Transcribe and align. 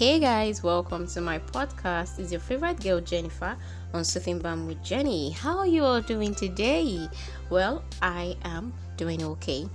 Hey 0.00 0.18
guys, 0.18 0.62
welcome 0.62 1.06
to 1.08 1.20
my 1.20 1.40
podcast. 1.40 2.18
It's 2.18 2.32
your 2.32 2.40
favorite 2.40 2.80
girl 2.82 3.02
Jennifer 3.02 3.54
on 3.92 4.02
Soothing 4.02 4.38
Balm 4.38 4.66
with 4.66 4.82
Jenny. 4.82 5.32
How 5.32 5.58
are 5.58 5.66
you 5.66 5.84
all 5.84 6.00
doing 6.00 6.34
today? 6.34 7.06
Well, 7.50 7.84
I 8.00 8.34
am 8.42 8.72
doing 8.96 9.22
okay. 9.22 9.68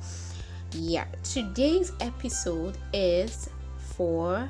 Yeah, 0.72 1.06
today's 1.24 1.92
episode 1.99 2.76
is 2.92 3.51
for 3.78 4.49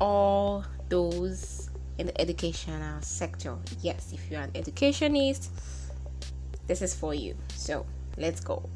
all 0.00 0.64
those 0.88 1.70
in 1.98 2.06
the 2.08 2.20
educational 2.20 3.00
sector. 3.02 3.56
Yes, 3.80 4.12
if 4.12 4.28
you're 4.28 4.40
an 4.40 4.50
educationist, 4.56 5.52
this 6.66 6.82
is 6.82 6.96
for 6.96 7.14
you. 7.14 7.36
So 7.54 7.86
let's 8.16 8.40
go. 8.40 8.68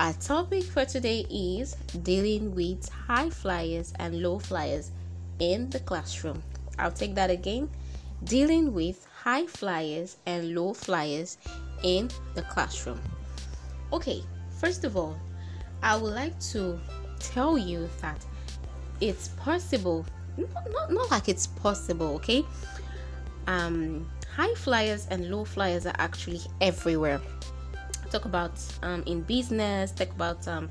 Our 0.00 0.14
topic 0.14 0.64
for 0.64 0.84
today 0.84 1.26
is 1.30 1.76
dealing 2.02 2.54
with 2.54 2.88
high 2.88 3.30
flyers 3.30 3.92
and 3.98 4.20
low 4.20 4.38
flyers 4.38 4.90
in 5.38 5.70
the 5.70 5.80
classroom. 5.80 6.42
I'll 6.78 6.90
take 6.90 7.14
that 7.14 7.30
again. 7.30 7.70
Dealing 8.24 8.72
with 8.72 9.06
high 9.22 9.46
flyers 9.46 10.16
and 10.26 10.54
low 10.54 10.72
flyers 10.72 11.38
in 11.84 12.10
the 12.34 12.42
classroom. 12.42 13.00
Okay, 13.92 14.22
first 14.58 14.84
of 14.84 14.96
all, 14.96 15.16
I 15.82 15.96
would 15.96 16.14
like 16.14 16.38
to 16.52 16.80
tell 17.20 17.56
you 17.58 17.88
that 18.00 18.24
it's 19.00 19.28
possible, 19.28 20.04
not, 20.36 20.90
not, 20.90 21.10
like 21.10 21.28
it's 21.28 21.46
possible, 21.46 22.14
okay? 22.16 22.44
Um, 23.46 24.08
high 24.34 24.54
flyers 24.54 25.06
and 25.10 25.30
low 25.30 25.44
flyers 25.44 25.86
are 25.86 25.94
actually 25.98 26.40
everywhere 26.60 27.20
talk 28.12 28.26
about 28.26 28.52
um, 28.82 29.02
in 29.06 29.22
business, 29.22 29.90
talk 29.90 30.10
about 30.10 30.46
um, 30.46 30.68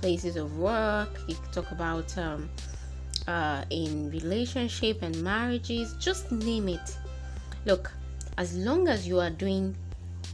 places 0.00 0.36
of 0.36 0.58
work, 0.58 1.08
you 1.28 1.36
talk 1.52 1.70
about 1.70 2.16
um, 2.18 2.50
uh, 3.28 3.64
in 3.70 4.10
relationship 4.10 5.00
and 5.02 5.22
marriages, 5.22 5.94
just 6.00 6.32
name 6.32 6.68
it. 6.68 6.98
Look, 7.64 7.92
as 8.38 8.56
long 8.56 8.88
as 8.88 9.06
you 9.06 9.20
are 9.20 9.30
doing 9.30 9.76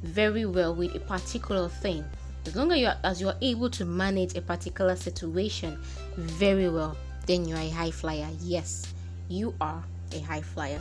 very 0.03 0.47
well 0.47 0.75
with 0.75 0.95
a 0.95 1.01
particular 1.01 1.69
thing, 1.69 2.03
as 2.47 2.57
long 2.57 2.73
as 2.73 2.79
you 2.79 2.87
are, 2.87 2.97
as 3.05 3.21
you 3.21 3.29
are 3.29 3.37
able 3.43 3.69
to 3.71 3.85
manage 3.85 4.35
a 4.35 4.41
particular 4.41 4.97
situation 4.97 5.79
very 6.17 6.71
well, 6.71 6.97
then 7.27 7.47
you 7.47 7.55
are 7.55 7.61
a 7.61 7.71
high 7.71 7.91
flyer. 7.91 8.29
Yes, 8.41 8.95
you 9.29 9.55
are 9.61 9.83
a 10.13 10.21
high 10.21 10.41
flyer. 10.41 10.81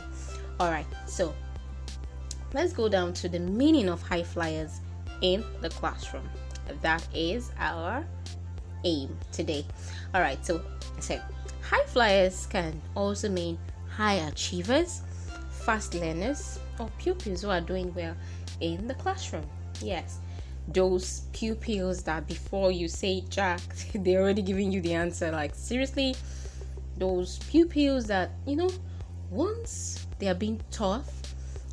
All 0.58 0.70
right, 0.70 0.86
so 1.06 1.34
let's 2.54 2.72
go 2.72 2.88
down 2.88 3.12
to 3.14 3.28
the 3.28 3.40
meaning 3.40 3.90
of 3.90 4.00
high 4.00 4.22
flyers 4.22 4.80
in 5.20 5.44
the 5.60 5.68
classroom. 5.70 6.28
That 6.82 7.06
is 7.14 7.50
our 7.58 8.04
aim 8.84 9.16
today. 9.32 9.64
All 10.14 10.20
right, 10.20 10.44
so 10.44 10.62
so 11.00 11.20
high 11.62 11.84
flyers 11.86 12.46
can 12.46 12.80
also 12.94 13.28
mean 13.28 13.58
high 13.88 14.14
achievers, 14.28 15.02
fast 15.50 15.94
learners, 15.94 16.58
or 16.78 16.90
pupils 16.98 17.42
who 17.42 17.50
are 17.50 17.60
doing 17.60 17.92
well 17.94 18.14
in 18.60 18.86
the 18.86 18.94
classroom. 18.94 19.46
Yes, 19.80 20.18
those 20.68 21.22
pupils 21.32 22.02
that 22.02 22.26
before 22.26 22.72
you 22.72 22.88
say 22.88 23.22
Jack, 23.28 23.60
they're 23.94 24.22
already 24.22 24.42
giving 24.42 24.72
you 24.72 24.80
the 24.80 24.94
answer. 24.94 25.30
Like, 25.30 25.54
seriously, 25.54 26.16
those 26.96 27.38
pupils 27.50 28.06
that 28.06 28.30
you 28.46 28.56
know, 28.56 28.70
once 29.30 30.06
they 30.18 30.28
are 30.28 30.34
being 30.34 30.60
taught, 30.70 31.04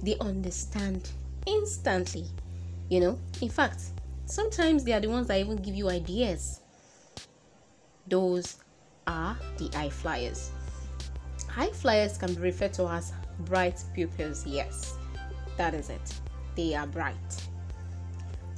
they 0.02 0.18
understand 0.20 1.10
instantly 1.46 2.26
you 2.94 3.00
know, 3.00 3.18
in 3.42 3.50
fact, 3.50 3.86
sometimes 4.28 4.84
they 4.84 4.94
are 4.94 5.00
the 5.00 5.10
ones 5.10 5.26
that 5.28 5.40
even 5.40 5.56
give 5.56 5.74
you 5.74 5.90
ideas. 5.90 6.62
Those 8.08 8.58
are 9.08 9.36
the 9.58 9.68
high 9.76 9.90
flyers. 9.90 10.52
High 11.50 11.72
flyers 11.72 12.20
can 12.20 12.36
be 12.36 12.42
referred 12.42 12.74
to 12.74 12.88
as 12.88 13.12
bright 13.40 13.84
pupils. 13.96 14.46
Yes, 14.46 14.96
that 15.58 15.74
is 15.74 15.90
it. 15.90 16.14
They 16.56 16.76
are 16.76 16.86
bright. 16.86 17.48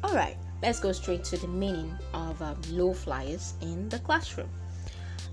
All 0.03 0.13
right, 0.13 0.35
let's 0.61 0.81
go 0.81 0.91
straight 0.91 1.23
to 1.25 1.37
the 1.37 1.47
meaning 1.47 1.97
of 2.13 2.41
um, 2.41 2.59
low 2.71 2.93
flyers 2.93 3.53
in 3.61 3.87
the 3.87 3.99
classroom. 3.99 4.49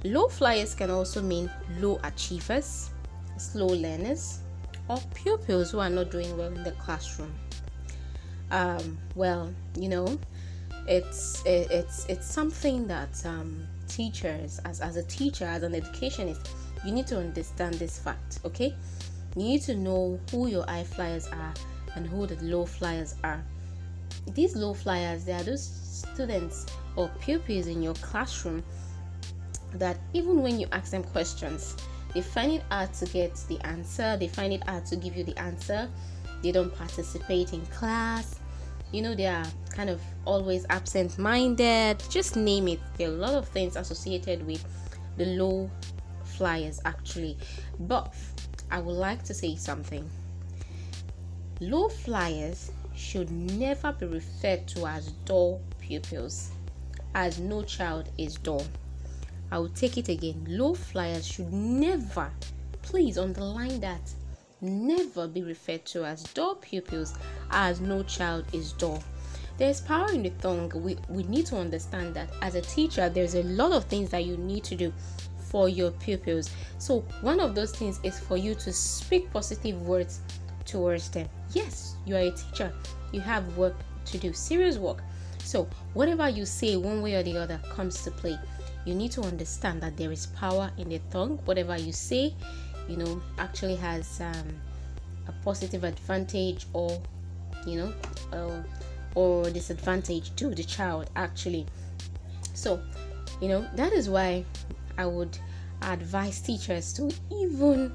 Low 0.05 0.29
flyers 0.29 0.77
can 0.77 0.91
also 0.93 1.21
mean 1.21 1.51
low 1.81 1.99
achievers, 2.05 2.91
slow 3.37 3.67
learners, 3.67 4.43
or 4.87 5.01
pupils 5.13 5.73
who 5.73 5.81
are 5.81 5.91
not 5.91 6.13
doing 6.13 6.37
well 6.39 6.53
in 6.53 6.63
the 6.63 6.73
classroom 6.73 7.35
um, 8.53 8.99
well, 9.15 9.53
you 9.77 9.89
know, 9.89 10.19
it's 10.87 11.45
it, 11.45 11.71
it's 11.71 12.07
it's 12.07 12.27
something 12.27 12.87
that 12.87 13.25
um, 13.25 13.67
teachers, 13.89 14.61
as 14.65 14.81
as 14.81 14.97
a 14.97 15.03
teacher, 15.05 15.47
as 15.47 15.63
an 15.63 15.75
educationist, 15.75 16.51
you 16.85 16.93
need 16.93 17.07
to 17.09 17.19
understand 17.19 17.75
this 17.75 17.99
fact. 17.99 18.41
Okay, 18.45 18.77
you 19.35 19.43
need 19.43 19.63
to 19.63 19.75
know 19.75 20.21
who 20.31 20.47
your 20.49 20.65
high 20.67 20.85
flyers 20.85 21.27
are 21.29 21.55
and 21.97 22.07
who 22.07 22.27
the 22.27 22.37
low 22.45 22.67
flyers 22.67 23.17
are. 23.25 23.43
These 24.35 24.55
low 24.55 24.75
flyers, 24.75 25.25
they 25.25 25.33
are 25.33 25.43
those 25.43 25.65
students 25.65 26.67
or 26.95 27.11
pupils 27.21 27.67
in 27.67 27.83
your 27.83 27.95
classroom 27.95 28.63
that 29.75 29.99
even 30.13 30.43
when 30.43 30.61
you 30.61 30.67
ask 30.73 30.91
them 30.91 31.03
questions, 31.03 31.75
they 32.13 32.21
find 32.21 32.53
it 32.53 32.63
hard 32.71 32.93
to 32.95 33.07
get 33.07 33.35
the 33.49 33.59
answer. 33.67 34.19
They 34.19 34.29
find 34.29 34.53
it 34.53 34.63
hard 34.69 34.85
to 34.87 34.97
give 34.97 35.17
you 35.17 35.25
the 35.25 35.37
answer. 35.39 35.89
They 36.43 36.53
don't 36.53 36.75
participate 36.77 37.55
in 37.55 37.65
class 37.67 38.41
you 38.93 39.03
know 39.03 39.15
they 39.15 39.27
are 39.27 39.47
kind 39.71 39.89
of 39.89 40.01
always 40.25 40.67
absent 40.71 41.19
minded 41.19 42.03
just 42.11 42.37
name 42.37 42.69
it. 42.69 42.81
There 42.99 43.09
are 43.11 43.15
a 43.15 43.17
lot 43.17 43.35
of 43.35 43.49
things 43.49 43.77
associated 43.77 44.47
with 44.47 44.65
the 45.17 45.27
low 45.27 45.71
flyers 46.25 46.81
actually. 46.85 47.37
But 47.81 48.15
i 48.71 48.79
would 48.79 48.93
like 48.97 49.23
to 49.25 49.35
say 49.35 49.57
something. 49.57 50.09
Low 51.61 51.89
flyers 51.89 52.71
should 52.95 53.31
never 53.31 53.93
be 53.93 54.07
referred 54.07 54.67
to 54.69 54.87
as 54.87 55.13
dull 55.25 55.61
pupils 55.81 56.51
as 57.15 57.39
no 57.39 57.63
child 57.63 58.09
is 58.17 58.37
dull 58.37 58.65
i 59.51 59.59
will 59.59 59.69
take 59.69 59.99
it 59.99 60.09
again. 60.09 60.45
Low 60.49 60.75
flyers 60.75 61.27
should 61.27 61.53
never 61.53 62.31
please 62.83 63.19
underline 63.19 63.81
that 63.81 64.01
never 64.63 65.27
be 65.27 65.43
referred 65.43 65.85
to 65.87 66.05
as 66.05 66.23
dull 66.35 66.55
pupils 66.55 67.15
as 67.51 67.81
no 67.81 68.03
child 68.05 68.45
is 68.53 68.73
dull. 68.73 69.03
There's 69.59 69.81
power 69.81 70.11
in 70.13 70.23
the 70.23 70.31
tongue. 70.31 70.73
We, 70.75 70.97
we 71.09 71.25
need 71.25 71.47
to 71.47 71.57
understand 71.57 72.15
that 72.15 72.31
as 72.41 72.55
a 72.55 72.63
teacher, 72.63 73.09
there's 73.09 73.35
a 73.35 73.43
lot 73.43 73.73
of 73.73 73.85
things 73.85 74.11
that 74.11 74.25
you 74.25 74.37
need 74.37 74.65
to 74.65 74.75
do 74.75 74.93
for 75.51 75.69
your 75.69 75.91
pupils. 75.91 76.51
So, 76.79 77.01
one 77.21 77.39
of 77.39 77.55
those 77.55 77.73
things 77.73 78.01
is 78.03 78.19
for 78.19 78.37
you 78.37 78.55
to 78.57 78.73
speak 78.73 79.31
positive 79.33 79.83
words 79.83 80.21
towards 80.65 81.11
them. 81.11 81.29
Yes, 81.53 81.97
you 82.07 82.17
are 82.17 82.21
a 82.21 82.31
teacher, 82.31 82.73
you 83.13 83.21
have 83.21 83.57
work 83.57 83.77
to 84.07 84.19
do, 84.19 84.33
serious 84.33 84.79
work. 84.79 85.03
So, 85.45 85.69
whatever 85.93 86.29
you 86.29 86.47
say, 86.47 86.77
one 86.77 87.03
way 87.03 87.15
or 87.15 87.23
the 87.23 87.37
other, 87.37 87.61
comes 87.71 88.03
to 88.05 88.11
play. 88.11 88.39
You 88.87 88.95
need 88.95 89.13
to 89.13 89.23
understand 89.23 89.83
that 89.83 89.97
there 89.97 90.11
is 90.11 90.27
power 90.27 90.71
in 90.79 90.89
the 90.89 91.01
tongue. 91.11 91.39
Whatever 91.45 91.77
you 91.77 91.93
say, 91.93 92.35
you 92.89 92.97
know 92.97 93.21
actually 93.39 93.77
has 93.77 94.21
um, 94.21 94.49
a 95.29 95.33
positive 95.45 95.85
advantage 95.85 96.67
or 96.73 97.01
you 97.67 97.79
know 97.79 97.93
uh, 98.33 98.63
or 99.15 99.49
disadvantage 99.51 100.35
to 100.37 100.55
the 100.55 100.65
child 100.65 101.11
actually. 101.17 101.67
So 102.55 102.81
you 103.43 103.49
know 103.49 103.67
that 103.75 103.93
is 103.93 104.09
why 104.09 104.45
i 104.97 105.05
would 105.05 105.37
advise 105.83 106.41
teachers 106.41 106.93
to 106.93 107.13
even 107.31 107.93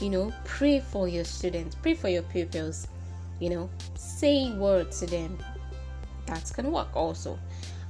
you 0.00 0.10
know 0.10 0.32
pray 0.44 0.78
for 0.78 1.08
your 1.08 1.24
students 1.24 1.74
pray 1.76 1.94
for 1.94 2.08
your 2.08 2.22
pupils 2.24 2.86
you 3.40 3.48
know 3.48 3.68
say 3.94 4.52
words 4.52 5.00
to 5.00 5.06
them 5.06 5.38
that 6.26 6.52
can 6.54 6.70
work 6.70 6.94
also. 6.94 7.36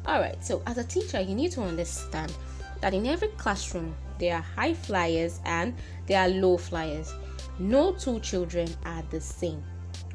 All 0.06 0.18
right 0.20 0.42
so 0.42 0.62
as 0.66 0.78
a 0.78 0.84
teacher 0.84 1.20
you 1.20 1.34
need 1.34 1.52
to 1.52 1.62
understand 1.62 2.32
that 2.80 2.94
in 2.94 3.06
every 3.06 3.28
classroom 3.28 3.94
there 4.20 4.36
are 4.36 4.42
high 4.42 4.74
flyers 4.74 5.40
and 5.44 5.74
there 6.06 6.20
are 6.20 6.28
low 6.28 6.56
flyers. 6.56 7.12
No 7.58 7.92
two 7.92 8.20
children 8.20 8.68
are 8.84 9.02
the 9.10 9.20
same. 9.20 9.62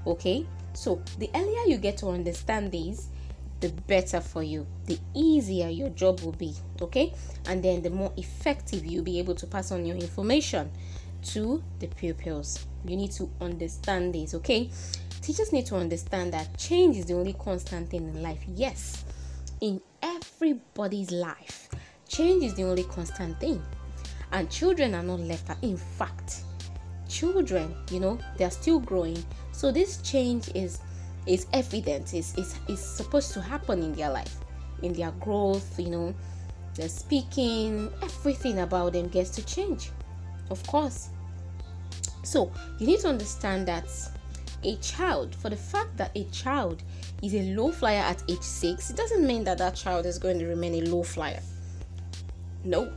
Okay? 0.08 0.46
So, 0.74 1.02
the 1.20 1.30
earlier 1.36 1.68
you 1.68 1.78
get 1.78 1.98
to 1.98 2.08
understand 2.10 2.72
these, 2.72 3.10
the 3.60 3.70
better 3.88 4.22
for 4.22 4.44
you, 4.44 4.68
the 4.86 5.00
easier 5.14 5.70
your 5.70 5.90
job 5.90 6.22
will 6.22 6.34
be. 6.34 6.54
Okay? 6.82 7.14
And 7.48 7.64
then 7.64 7.82
the 7.82 7.90
more 7.90 8.14
effective 8.16 8.86
you'll 8.86 9.04
be 9.04 9.20
able 9.20 9.36
to 9.36 9.48
pass 9.48 9.72
on 9.72 9.86
your 9.86 9.98
information 9.98 10.72
to 11.34 11.64
the 11.80 11.88
pupils. 11.88 12.66
You 12.86 12.96
need 12.96 13.12
to 13.14 13.30
understand 13.42 14.14
this. 14.14 14.36
Okay? 14.36 14.70
Teachers 15.22 15.52
need 15.52 15.66
to 15.68 15.76
understand 15.76 16.34
that 16.34 16.56
change 16.58 16.98
is 16.98 17.06
the 17.06 17.16
only 17.16 17.34
constant 17.34 17.90
thing 17.90 18.08
in 18.08 18.22
life. 18.22 18.44
Yes, 18.54 19.06
in 19.60 19.82
everybody's 20.04 21.10
life, 21.10 21.70
change 22.08 22.44
is 22.44 22.54
the 22.54 22.64
only 22.64 22.84
constant 22.84 23.40
thing 23.40 23.60
and 24.36 24.50
children 24.52 24.94
are 24.94 25.02
not 25.02 25.22
left 25.22 25.50
out. 25.50 25.58
In 25.62 25.78
fact, 25.78 26.42
children, 27.08 27.74
you 27.90 28.02
know, 28.02 28.20
they're 28.38 28.52
still 28.52 28.80
growing. 28.80 29.24
So 29.54 29.72
this 29.72 30.02
change 30.02 30.50
is 30.54 30.80
is 31.26 31.48
evident. 31.54 32.14
Is 32.14 32.36
is 32.38 32.60
is 32.68 32.80
supposed 32.80 33.34
to 33.34 33.42
happen 33.42 33.82
in 33.82 33.94
their 33.94 34.12
life, 34.12 34.36
in 34.82 34.92
their 34.92 35.12
growth. 35.12 35.80
You 35.80 35.90
know, 35.90 36.16
their 36.76 36.90
speaking, 36.90 37.90
everything 38.04 38.60
about 38.60 38.94
them 38.94 39.08
gets 39.08 39.30
to 39.32 39.46
change. 39.46 39.92
Of 40.50 40.62
course. 40.68 41.10
So 42.24 42.52
you 42.80 42.88
need 42.88 43.00
to 43.00 43.08
understand 43.08 43.68
that 43.68 43.88
a 44.64 44.76
child, 44.78 45.34
for 45.36 45.50
the 45.50 45.56
fact 45.56 45.96
that 45.96 46.12
a 46.16 46.26
child 46.26 46.84
is 47.24 47.36
a 47.36 47.56
low 47.56 47.72
flyer 47.72 48.02
at 48.02 48.22
age 48.30 48.42
six, 48.42 48.90
it 48.90 48.98
doesn't 48.98 49.26
mean 49.26 49.46
that 49.46 49.60
that 49.60 49.76
child 49.76 50.06
is 50.06 50.20
going 50.20 50.40
to 50.40 50.46
remain 50.48 50.84
a 50.84 50.90
low 50.90 51.04
flyer. 51.04 51.40
No. 52.66 52.92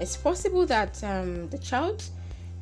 It's 0.00 0.16
possible 0.16 0.64
that 0.66 1.02
um, 1.02 1.48
the 1.48 1.58
child, 1.58 2.04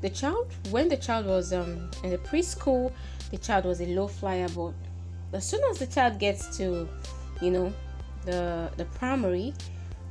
the 0.00 0.11
child, 0.11 0.53
when 0.71 0.88
the 0.88 0.97
child 0.97 1.27
was 1.27 1.53
um, 1.53 1.91
in 2.03 2.11
the 2.11 2.19
preschool, 2.19 2.93
the 3.31 3.38
child 3.38 3.65
was 3.65 3.81
a 3.81 3.87
low 3.87 4.09
flyer, 4.09 4.49
but 4.55 4.73
as 5.33 5.47
soon 5.47 5.61
as 5.71 5.79
the 5.79 5.87
child 5.87 6.19
gets 6.19 6.56
to, 6.56 6.88
you 7.43 7.50
know, 7.50 7.73
the 8.25 8.71
the 8.77 8.85
primary 8.87 9.53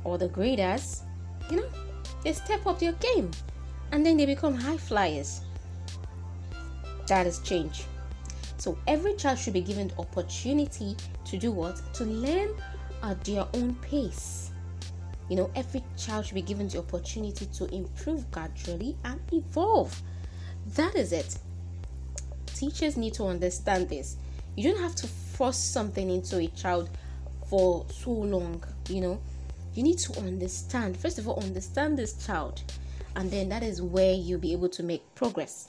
or 0.04 0.18
the 0.18 0.28
graders, 0.28 1.02
you 1.50 1.56
know, 1.56 1.68
they 2.22 2.32
step 2.32 2.66
up 2.66 2.78
their 2.78 2.92
game 2.92 3.30
and 3.92 4.04
then 4.04 4.16
they 4.16 4.26
become 4.26 4.54
high 4.54 4.76
flyers. 4.76 5.40
That 7.08 7.26
is 7.26 7.38
change. 7.40 7.84
So 8.58 8.78
every 8.86 9.14
child 9.14 9.38
should 9.38 9.52
be 9.52 9.60
given 9.60 9.88
the 9.88 9.98
opportunity 9.98 10.96
to 11.24 11.38
do 11.38 11.52
what? 11.52 11.80
To 11.94 12.04
learn 12.04 12.50
at 13.02 13.22
their 13.24 13.46
own 13.54 13.74
pace. 13.76 14.50
You 15.28 15.36
know, 15.36 15.50
every 15.54 15.82
child 15.96 16.26
should 16.26 16.34
be 16.34 16.42
given 16.42 16.68
the 16.68 16.78
opportunity 16.78 17.46
to 17.46 17.74
improve 17.74 18.30
gradually 18.30 18.96
and 19.04 19.20
evolve. 19.32 20.00
That 20.74 20.94
is 20.94 21.12
it. 21.12 21.38
Teachers 22.54 22.96
need 22.96 23.14
to 23.14 23.24
understand 23.24 23.88
this. 23.88 24.16
You 24.56 24.70
don't 24.72 24.80
have 24.80 24.94
to 24.96 25.06
force 25.06 25.58
something 25.58 26.08
into 26.10 26.38
a 26.38 26.46
child 26.48 26.88
for 27.48 27.84
so 27.90 28.10
long, 28.10 28.62
you 28.88 29.00
know. 29.00 29.20
You 29.74 29.82
need 29.82 29.98
to 29.98 30.18
understand, 30.18 30.96
first 30.96 31.18
of 31.18 31.28
all, 31.28 31.42
understand 31.42 31.98
this 31.98 32.24
child, 32.26 32.62
and 33.14 33.30
then 33.30 33.48
that 33.50 33.62
is 33.62 33.82
where 33.82 34.14
you'll 34.14 34.40
be 34.40 34.52
able 34.52 34.70
to 34.70 34.82
make 34.82 35.02
progress. 35.14 35.68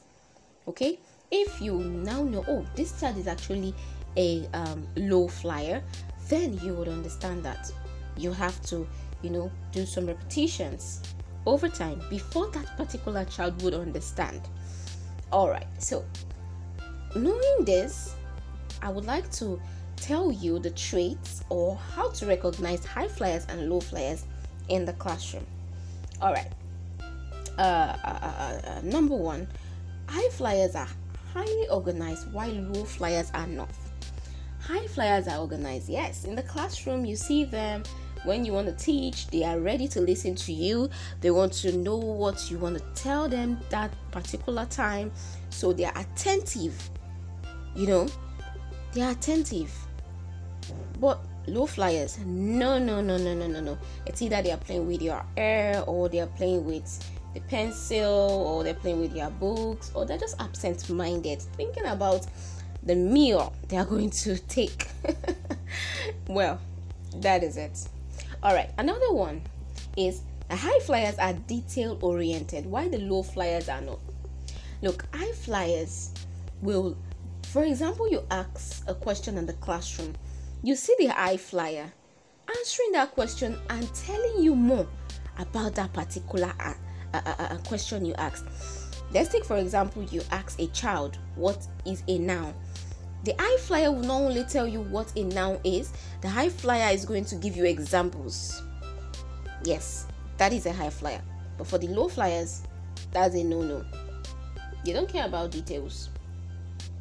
Okay, 0.67 0.99
if 1.29 1.61
you 1.61 1.79
now 1.79 2.23
know, 2.23 2.45
oh, 2.47 2.65
this 2.75 2.97
child 2.99 3.17
is 3.17 3.27
actually 3.27 3.75
a 4.15 4.47
um, 4.53 4.87
low 4.95 5.27
flyer, 5.27 5.83
then 6.29 6.57
you 6.59 6.73
would 6.73 6.87
understand 6.87 7.43
that 7.43 7.71
you 8.15 8.31
have 8.31 8.61
to, 8.63 8.87
you 9.21 9.29
know, 9.29 9.51
do 9.71 9.85
some 9.85 10.05
repetitions 10.05 11.01
over 11.45 11.69
time 11.69 12.01
before 12.09 12.49
that 12.51 12.75
particular 12.77 13.25
child 13.25 13.61
would 13.63 13.73
understand. 13.73 14.41
All 15.31 15.49
right, 15.49 15.67
so 15.79 16.05
knowing 17.15 17.65
this, 17.65 18.15
I 18.81 18.89
would 18.89 19.05
like 19.05 19.31
to 19.33 19.59
tell 19.95 20.31
you 20.31 20.59
the 20.59 20.69
traits 20.71 21.43
or 21.49 21.75
how 21.75 22.11
to 22.11 22.25
recognize 22.25 22.85
high 22.85 23.07
flyers 23.07 23.45
and 23.49 23.69
low 23.69 23.79
flyers 23.79 24.25
in 24.69 24.85
the 24.85 24.93
classroom. 24.93 25.45
All 26.21 26.33
right. 26.33 26.51
Uh, 27.57 27.95
uh, 28.03 28.19
uh, 28.21 28.67
uh, 28.69 28.81
number 28.83 29.15
one, 29.15 29.47
high 30.07 30.29
flyers 30.29 30.75
are 30.75 30.87
highly 31.33 31.67
organized 31.69 32.31
while 32.31 32.51
low 32.51 32.83
flyers 32.83 33.31
are 33.33 33.47
not. 33.47 33.69
High 34.59 34.87
flyers 34.87 35.27
are 35.27 35.39
organized, 35.39 35.89
yes. 35.89 36.25
In 36.25 36.35
the 36.35 36.43
classroom, 36.43 37.05
you 37.05 37.15
see 37.15 37.45
them 37.45 37.83
when 38.23 38.45
you 38.45 38.53
want 38.53 38.67
to 38.67 38.73
teach, 38.73 39.27
they 39.27 39.43
are 39.43 39.59
ready 39.59 39.87
to 39.89 40.01
listen 40.01 40.35
to 40.35 40.53
you. 40.53 40.89
They 41.21 41.31
want 41.31 41.53
to 41.53 41.75
know 41.77 41.97
what 41.97 42.49
you 42.49 42.57
want 42.57 42.77
to 42.77 42.83
tell 43.01 43.27
them 43.27 43.59
that 43.69 43.91
particular 44.11 44.65
time. 44.65 45.11
So 45.49 45.73
they 45.73 45.85
are 45.85 45.97
attentive. 45.97 46.89
You 47.75 47.87
know, 47.87 48.07
they 48.93 49.01
are 49.01 49.11
attentive. 49.11 49.73
But 50.99 51.19
low 51.47 51.65
flyers, 51.65 52.17
no, 52.25 52.77
no, 52.77 53.01
no, 53.01 53.17
no, 53.17 53.33
no, 53.33 53.47
no, 53.47 53.59
no. 53.59 53.77
It's 54.05 54.21
either 54.21 54.41
they 54.41 54.51
are 54.51 54.57
playing 54.57 54.87
with 54.87 55.01
your 55.01 55.23
hair 55.35 55.83
or 55.87 56.09
they 56.09 56.19
are 56.19 56.27
playing 56.27 56.65
with 56.65 56.85
the 57.33 57.39
pencil 57.41 58.05
or 58.47 58.63
they're 58.63 58.73
playing 58.73 58.99
with 58.99 59.13
their 59.13 59.29
books 59.29 59.91
or 59.93 60.05
they're 60.05 60.17
just 60.17 60.39
absent 60.41 60.89
minded, 60.89 61.41
thinking 61.41 61.85
about 61.85 62.25
the 62.83 62.95
meal 62.95 63.53
they 63.67 63.77
are 63.77 63.85
going 63.85 64.09
to 64.09 64.37
take. 64.47 64.87
well, 66.27 66.59
that 67.17 67.43
is 67.43 67.57
it. 67.57 67.87
All 68.43 68.53
right, 68.53 68.69
another 68.77 69.11
one 69.11 69.41
is 69.95 70.21
the 70.49 70.55
high 70.55 70.79
flyers 70.79 71.17
are 71.17 71.33
detail 71.33 71.97
oriented, 72.01 72.65
Why 72.65 72.87
the 72.87 72.99
low 72.99 73.23
flyers 73.23 73.69
are 73.69 73.81
not. 73.81 73.99
Look, 74.81 75.05
high 75.13 75.31
flyers 75.31 76.11
will, 76.61 76.97
for 77.47 77.63
example, 77.63 78.09
you 78.09 78.23
ask 78.29 78.87
a 78.87 78.93
question 78.93 79.37
in 79.37 79.45
the 79.45 79.53
classroom 79.53 80.13
you 80.63 80.75
see 80.75 80.95
the 80.97 81.07
high 81.07 81.37
flyer 81.37 81.91
answering 82.49 82.91
that 82.93 83.11
question 83.13 83.57
and 83.69 83.93
telling 83.93 84.43
you 84.43 84.55
more 84.55 84.87
about 85.37 85.75
that 85.75 85.93
particular 85.93 86.51
uh, 86.59 86.73
uh, 87.13 87.21
uh, 87.25 87.35
uh, 87.39 87.57
question 87.59 88.03
you 88.03 88.13
asked. 88.15 88.45
Let's 89.13 89.29
take, 89.29 89.45
for 89.45 89.57
example, 89.57 90.03
you 90.03 90.21
ask 90.31 90.59
a 90.59 90.67
child, 90.67 91.17
What 91.35 91.65
is 91.85 92.03
a 92.07 92.17
noun? 92.17 92.53
The 93.27 93.35
high 93.37 93.57
flyer 93.57 93.91
will 93.91 94.03
not 94.03 94.21
only 94.21 94.45
tell 94.45 94.65
you 94.65 94.79
what 94.79 95.11
a 95.17 95.25
noun 95.25 95.59
is, 95.65 95.91
the 96.21 96.29
high 96.29 96.47
flyer 96.47 96.93
is 96.93 97.03
going 97.03 97.25
to 97.25 97.35
give 97.35 97.57
you 97.57 97.65
examples. 97.65 98.63
Yes, 99.65 100.07
that 100.37 100.53
is 100.53 100.65
a 100.65 100.71
high 100.71 100.89
flyer. 100.89 101.21
But 101.57 101.67
for 101.67 101.77
the 101.77 101.89
low 101.89 102.07
flyers, 102.07 102.63
that's 103.11 103.35
a 103.35 103.43
no 103.43 103.61
no. 103.61 103.83
They 104.85 104.93
don't 104.93 105.09
care 105.09 105.25
about 105.25 105.51
details 105.51 106.09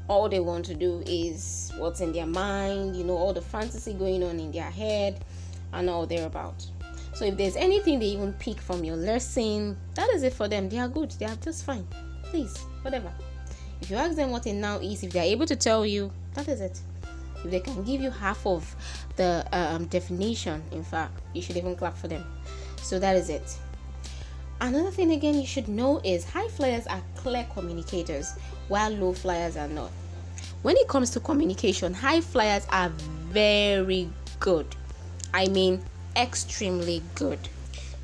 all 0.08 0.28
they 0.28 0.40
want 0.40 0.64
to 0.64 0.74
do 0.74 1.02
is 1.06 1.72
what's 1.78 2.00
in 2.00 2.12
their 2.12 2.26
mind, 2.26 2.96
you 2.96 3.04
know, 3.04 3.16
all 3.16 3.32
the 3.32 3.40
fantasy 3.40 3.92
going 3.92 4.24
on 4.24 4.40
in 4.40 4.50
their 4.50 4.70
head 4.70 5.24
and 5.72 5.88
all 5.88 6.06
thereabout. 6.06 6.66
So 7.14 7.24
if 7.24 7.36
there's 7.36 7.56
anything 7.56 8.00
they 8.00 8.06
even 8.06 8.32
pick 8.34 8.60
from 8.60 8.82
your 8.82 8.96
lesson, 8.96 9.76
that 9.94 10.08
is 10.10 10.24
it 10.24 10.32
for 10.32 10.48
them. 10.48 10.68
They 10.68 10.78
are 10.78 10.88
good. 10.88 11.12
They 11.12 11.26
are 11.26 11.36
just 11.36 11.64
fine. 11.64 11.86
Please, 12.24 12.56
whatever. 12.82 13.12
If 13.80 13.90
you 13.90 13.96
ask 13.96 14.16
them 14.16 14.30
what 14.30 14.46
a 14.46 14.52
noun 14.52 14.82
is, 14.82 15.02
if 15.02 15.12
they 15.12 15.20
are 15.20 15.30
able 15.30 15.46
to 15.46 15.56
tell 15.56 15.84
you, 15.84 16.10
that 16.34 16.48
is 16.48 16.60
it. 16.60 16.80
If 17.44 17.50
they 17.50 17.60
can 17.60 17.84
give 17.84 18.00
you 18.00 18.10
half 18.10 18.44
of 18.46 18.74
the 19.16 19.46
um, 19.52 19.86
definition, 19.86 20.62
in 20.72 20.82
fact, 20.82 21.20
you 21.34 21.42
should 21.42 21.56
even 21.56 21.76
clap 21.76 21.96
for 21.96 22.08
them. 22.08 22.24
So 22.82 22.98
that 22.98 23.16
is 23.16 23.28
it. 23.28 23.56
Another 24.60 24.90
thing 24.90 25.12
again 25.12 25.34
you 25.34 25.46
should 25.46 25.68
know 25.68 26.00
is 26.02 26.24
high 26.24 26.48
flyers 26.48 26.86
are 26.86 27.02
clear 27.16 27.46
communicators 27.52 28.32
while 28.68 28.90
low 28.90 29.12
flyers 29.12 29.56
are 29.56 29.68
not. 29.68 29.90
When 30.62 30.76
it 30.78 30.88
comes 30.88 31.10
to 31.10 31.20
communication, 31.20 31.92
high 31.92 32.22
flyers 32.22 32.66
are 32.70 32.88
very 33.30 34.08
good. 34.40 34.66
I 35.34 35.48
mean, 35.48 35.82
extremely 36.16 37.02
good. 37.14 37.38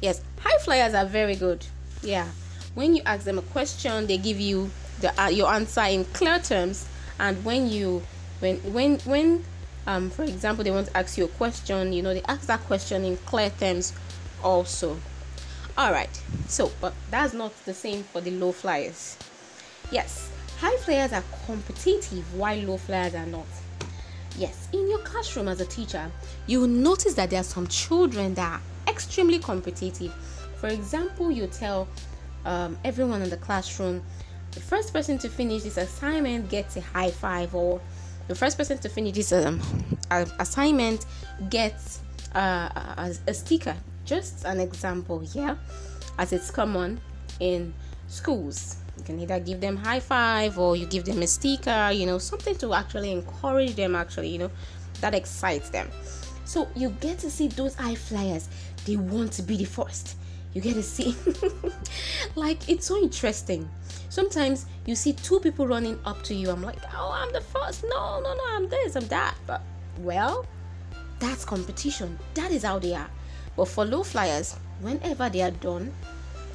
Yes, 0.03 0.21
high 0.41 0.59
flyers 0.59 0.95
are 0.95 1.07
very 1.07 1.35
good. 1.35 1.65
Yeah. 2.03 2.29
When 2.75 2.95
you 2.95 3.03
ask 3.07 3.25
them 3.25 3.39
a 3.39 3.43
question, 3.43 4.07
they 4.07 4.19
give 4.19 4.39
you 4.39 4.71
the 5.03 5.23
uh, 5.23 5.29
your 5.29 5.53
answer 5.53 5.83
in 5.83 6.05
clear 6.07 6.39
terms 6.39 6.87
and 7.19 7.45
when 7.45 7.69
you 7.69 8.03
when 8.41 8.57
when 8.73 8.99
when 9.01 9.45
um 9.87 10.09
for 10.09 10.23
example 10.23 10.65
they 10.65 10.71
want 10.71 10.87
to 10.87 10.97
ask 10.97 11.19
you 11.19 11.25
a 11.25 11.29
question, 11.29 11.93
you 11.93 12.03
know, 12.03 12.15
they 12.15 12.23
ask 12.23 12.47
that 12.47 12.61
question 12.61 13.05
in 13.05 13.17
clear 13.19 13.51
terms 13.51 13.93
also. 14.43 14.97
All 15.77 15.93
right 15.93 16.23
so 16.49 16.71
but 16.81 16.95
that's 17.11 17.35
not 17.35 17.53
the 17.65 17.75
same 17.75 18.03
for 18.05 18.21
the 18.21 18.31
low 18.31 18.53
flyers. 18.53 19.19
Yes 19.91 20.31
high 20.59 20.77
flyers 20.79 21.13
are 21.13 21.25
competitive 21.45 22.35
while 22.35 22.59
low 22.59 22.79
flyers 22.79 23.15
are 23.15 23.27
not. 23.27 23.47
Yes 24.39 24.69
in 24.73 24.89
your 24.89 25.01
classroom 25.01 25.49
as 25.49 25.61
a 25.61 25.67
teacher 25.67 26.11
you 26.47 26.61
will 26.61 26.69
notice 26.69 27.15
that 27.15 27.31
there 27.31 27.41
are 27.41 27.45
some 27.45 27.67
children 27.67 28.35
that 28.35 28.61
are 28.61 28.91
extremely 28.91 29.39
competitive. 29.39 30.15
For 30.57 30.69
example 30.69 31.31
you 31.31 31.49
tell 31.49 31.89
um, 32.45 32.79
everyone 32.85 33.23
in 33.23 33.31
the 33.31 33.37
classroom 33.37 34.03
the 34.53 34.61
first 34.61 34.93
person 34.93 35.19
to 35.19 35.29
finish 35.29 35.63
this 35.63 35.77
assignment 35.77 36.49
gets 36.49 36.77
a 36.77 36.81
high 36.81 37.11
five 37.11 37.55
or 37.55 37.81
the 38.29 38.35
first 38.35 38.57
person 38.57 38.79
to 38.79 38.89
finish 38.89 39.13
this 39.13 39.33
um, 39.33 39.61
assignment 40.39 41.07
gets 41.51 42.01
uh, 42.35 42.69
a, 42.97 43.15
a 43.27 43.35
sticker 43.35 43.77
just 44.05 44.45
an 44.45 44.61
example 44.61 45.21
here, 45.21 45.57
as 46.19 46.33
it's 46.33 46.51
common 46.51 47.01
in 47.41 47.73
schools. 48.09 48.77
You 48.99 49.05
can 49.05 49.21
either 49.21 49.41
give 49.41 49.61
them 49.61 49.77
high 49.77 50.01
five 50.01 50.59
or 50.59 50.77
you 50.77 50.87
give 50.87 51.05
them 51.05 51.23
a 51.23 51.27
sticker, 51.27 51.91
you 51.93 52.07
know, 52.07 52.19
something 52.19 52.55
to 52.57 52.75
actually 52.75 53.13
encourage 53.13 53.75
them, 53.75 53.95
actually, 53.95 54.29
you 54.29 54.39
know, 54.39 54.51
that 55.01 55.15
excites 55.15 55.71
them. 55.71 55.89
So 56.45 56.69
you 56.77 56.91
get 57.01 57.19
to 57.21 57.31
see 57.31 57.49
those 57.49 57.75
high 57.75 57.95
flyers. 57.95 58.49
They 58.85 58.97
want 58.97 59.33
to 59.35 59.43
be 59.43 59.57
the 59.57 59.65
first. 59.65 60.17
You 60.55 60.61
get 60.61 60.75
to 60.75 60.83
see, 60.83 61.17
like, 62.35 62.69
it's 62.69 62.87
so 62.87 63.01
interesting. 63.03 63.69
Sometimes 64.11 64.67
you 64.85 64.95
see 64.95 65.15
two 65.15 65.41
people 65.41 65.67
running 65.67 65.99
up 66.05 66.23
to 66.25 66.35
you. 66.35 66.51
I'm 66.51 66.63
like, 66.63 66.79
oh, 66.95 67.13
I'm 67.15 67.33
the 67.33 67.41
first. 67.41 67.85
No, 67.85 68.21
no, 68.21 68.35
no, 68.35 68.43
I'm 68.51 68.69
this, 68.69 68.95
I'm 68.95 69.07
that. 69.09 69.35
But, 69.47 69.63
well, 70.01 70.45
that's 71.19 71.45
competition. 71.45 72.19
That 72.35 72.51
is 72.51 72.65
how 72.65 72.79
they 72.79 72.95
are. 72.95 73.09
But 73.57 73.69
for 73.69 73.85
low 73.85 74.03
flyers, 74.03 74.57
whenever 74.81 75.29
they 75.29 75.43
are 75.43 75.51
done, 75.51 75.93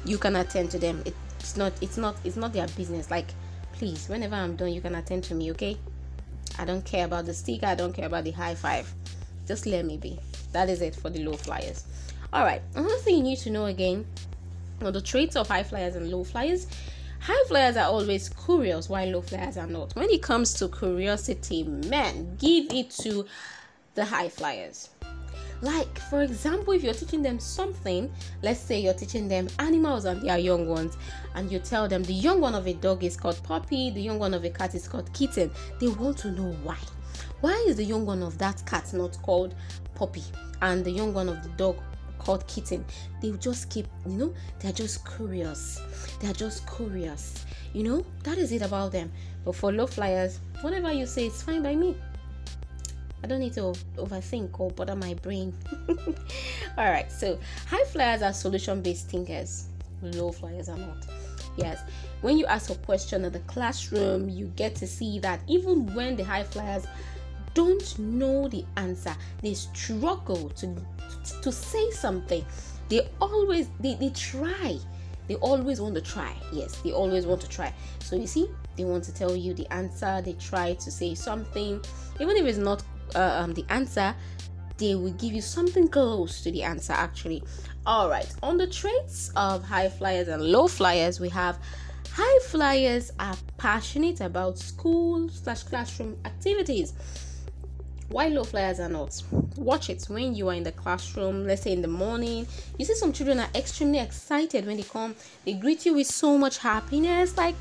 you 0.04 0.18
can 0.18 0.36
attend 0.36 0.70
to 0.72 0.78
them. 0.78 1.02
It's 1.04 1.56
not 1.56 1.72
it's 1.80 1.96
not 1.96 2.16
it's 2.24 2.36
not 2.36 2.52
their 2.52 2.66
business. 2.68 3.10
Like, 3.10 3.28
please, 3.72 4.08
whenever 4.08 4.34
I'm 4.34 4.56
done, 4.56 4.72
you 4.72 4.80
can 4.80 4.94
attend 4.94 5.24
to 5.24 5.34
me, 5.34 5.50
okay? 5.52 5.78
I 6.58 6.64
don't 6.64 6.84
care 6.84 7.04
about 7.04 7.26
the 7.26 7.34
sticker, 7.34 7.66
I 7.66 7.74
don't 7.74 7.92
care 7.92 8.06
about 8.06 8.24
the 8.24 8.32
high 8.32 8.54
five. 8.54 8.92
Just 9.46 9.66
let 9.66 9.84
me 9.84 9.96
be. 9.96 10.18
That 10.52 10.68
is 10.68 10.82
it 10.82 10.94
for 10.94 11.10
the 11.10 11.24
low 11.24 11.34
flyers. 11.34 11.84
Alright, 12.30 12.60
another 12.74 12.94
thing 12.96 13.16
you 13.16 13.22
need 13.22 13.38
to 13.38 13.50
know 13.50 13.64
again 13.64 14.04
Now, 14.82 14.90
the 14.90 15.00
traits 15.00 15.34
of 15.34 15.48
high 15.48 15.62
flyers 15.62 15.96
and 15.96 16.10
low 16.10 16.24
flyers. 16.24 16.66
High 17.20 17.44
flyers 17.48 17.78
are 17.78 17.86
always 17.86 18.28
curious, 18.28 18.90
while 18.90 19.08
low 19.08 19.22
flyers 19.22 19.56
are 19.56 19.66
not. 19.66 19.96
When 19.96 20.10
it 20.10 20.22
comes 20.22 20.52
to 20.54 20.68
curiosity, 20.68 21.64
man, 21.64 22.36
give 22.36 22.70
it 22.70 22.90
to 23.00 23.24
the 23.94 24.04
high 24.04 24.28
flyers. 24.28 24.90
Like, 25.62 25.98
for 26.10 26.20
example, 26.20 26.74
if 26.74 26.84
you're 26.84 26.92
teaching 26.92 27.22
them 27.22 27.40
something, 27.40 28.12
let's 28.42 28.60
say 28.60 28.78
you're 28.78 28.92
teaching 28.92 29.26
them 29.26 29.48
animals 29.58 30.04
and 30.04 30.20
their 30.20 30.38
young 30.38 30.68
ones, 30.68 30.98
and 31.34 31.50
you 31.50 31.58
tell 31.60 31.88
them 31.88 32.02
the 32.02 32.12
young 32.12 32.42
one 32.42 32.54
of 32.54 32.66
a 32.66 32.74
dog 32.74 33.04
is 33.04 33.16
called 33.16 33.42
puppy, 33.42 33.90
the 33.90 34.02
young 34.02 34.18
one 34.18 34.34
of 34.34 34.44
a 34.44 34.50
cat 34.50 34.74
is 34.74 34.86
called 34.86 35.10
kitten, 35.14 35.50
they 35.80 35.88
want 35.88 36.18
to 36.18 36.30
know 36.30 36.52
why. 36.62 36.76
Why 37.40 37.64
is 37.66 37.76
the 37.76 37.84
young 37.84 38.04
one 38.04 38.22
of 38.22 38.36
that 38.36 38.64
cat 38.66 38.92
not 38.92 39.16
called 39.22 39.54
puppy 39.94 40.22
and 40.60 40.84
the 40.84 40.90
young 40.90 41.14
one 41.14 41.30
of 41.30 41.42
the 41.42 41.48
dog 41.50 41.78
called 42.18 42.46
kitten? 42.46 42.84
They 43.20 43.30
just 43.32 43.70
keep, 43.70 43.86
you 44.06 44.16
know, 44.16 44.34
they're 44.60 44.72
just 44.72 45.06
curious. 45.16 45.80
They're 46.20 46.32
just 46.32 46.68
curious. 46.74 47.44
You 47.72 47.82
know, 47.84 48.06
that 48.24 48.38
is 48.38 48.52
it 48.52 48.62
about 48.62 48.92
them. 48.92 49.12
But 49.44 49.54
for 49.56 49.72
low 49.72 49.86
flyers, 49.86 50.40
whatever 50.60 50.92
you 50.92 51.06
say, 51.06 51.26
it's 51.26 51.42
fine 51.42 51.62
by 51.62 51.74
me. 51.74 51.96
I 53.22 53.26
don't 53.26 53.40
need 53.40 53.54
to 53.54 53.72
overthink 53.96 54.60
or 54.60 54.70
bother 54.70 54.94
my 54.94 55.14
brain. 55.14 55.52
All 56.78 56.90
right, 56.90 57.10
so 57.10 57.38
high 57.66 57.84
flyers 57.84 58.22
are 58.22 58.32
solution 58.32 58.80
based 58.80 59.08
thinkers, 59.08 59.66
low 60.02 60.30
flyers 60.30 60.68
are 60.68 60.78
not. 60.78 61.06
Yes, 61.56 61.80
when 62.20 62.38
you 62.38 62.46
ask 62.46 62.70
a 62.70 62.76
question 62.76 63.24
in 63.24 63.32
the 63.32 63.40
classroom, 63.40 64.28
you 64.28 64.46
get 64.54 64.76
to 64.76 64.86
see 64.86 65.18
that 65.20 65.40
even 65.48 65.92
when 65.94 66.14
the 66.14 66.24
high 66.24 66.44
flyers 66.44 66.86
don't 67.58 67.98
know 67.98 68.46
the 68.46 68.64
answer, 68.76 69.12
they 69.42 69.52
struggle 69.52 70.48
to 70.50 70.76
to 71.42 71.50
say 71.50 71.90
something. 71.90 72.44
They 72.88 73.08
always 73.20 73.68
they, 73.80 73.94
they 73.94 74.10
try. 74.10 74.78
They 75.26 75.34
always 75.34 75.80
want 75.80 75.96
to 75.96 76.00
try. 76.00 76.34
Yes, 76.52 76.76
they 76.82 76.92
always 76.92 77.26
want 77.26 77.40
to 77.40 77.48
try. 77.48 77.74
So 77.98 78.14
you 78.14 78.28
see, 78.28 78.48
they 78.76 78.84
want 78.84 79.02
to 79.04 79.12
tell 79.12 79.34
you 79.34 79.54
the 79.54 79.66
answer. 79.72 80.22
They 80.24 80.34
try 80.34 80.74
to 80.74 80.90
say 80.90 81.16
something, 81.16 81.84
even 82.20 82.36
if 82.36 82.46
it's 82.46 82.58
not 82.58 82.84
uh, 83.16 83.42
um, 83.42 83.54
the 83.54 83.64
answer, 83.70 84.14
they 84.76 84.94
will 84.94 85.16
give 85.24 85.32
you 85.32 85.42
something 85.42 85.88
close 85.88 86.40
to 86.42 86.52
the 86.52 86.62
answer 86.62 86.92
actually. 86.92 87.42
All 87.86 88.08
right, 88.08 88.32
on 88.40 88.56
the 88.56 88.68
traits 88.68 89.32
of 89.34 89.64
high 89.64 89.88
flyers 89.88 90.28
and 90.28 90.44
low 90.44 90.68
flyers, 90.68 91.18
we 91.18 91.28
have 91.30 91.58
high 92.12 92.38
flyers 92.46 93.10
are 93.18 93.36
passionate 93.56 94.20
about 94.20 94.58
school 94.58 95.28
slash 95.28 95.64
classroom 95.64 96.16
activities 96.24 96.94
while 98.08 98.30
low 98.30 98.44
flyers 98.44 98.80
are 98.80 98.88
not? 98.88 99.22
Watch 99.56 99.90
it 99.90 100.04
when 100.08 100.34
you 100.34 100.48
are 100.48 100.54
in 100.54 100.62
the 100.62 100.72
classroom 100.72 101.46
let's 101.46 101.62
say 101.62 101.72
in 101.72 101.82
the 101.82 101.88
morning. 101.88 102.46
You 102.78 102.84
see 102.84 102.94
some 102.94 103.12
children 103.12 103.40
are 103.40 103.48
extremely 103.54 103.98
excited 103.98 104.66
when 104.66 104.76
they 104.76 104.82
come. 104.82 105.14
They 105.44 105.54
greet 105.54 105.84
you 105.84 105.94
with 105.94 106.06
so 106.06 106.38
much 106.38 106.58
happiness 106.58 107.36
like 107.36 107.54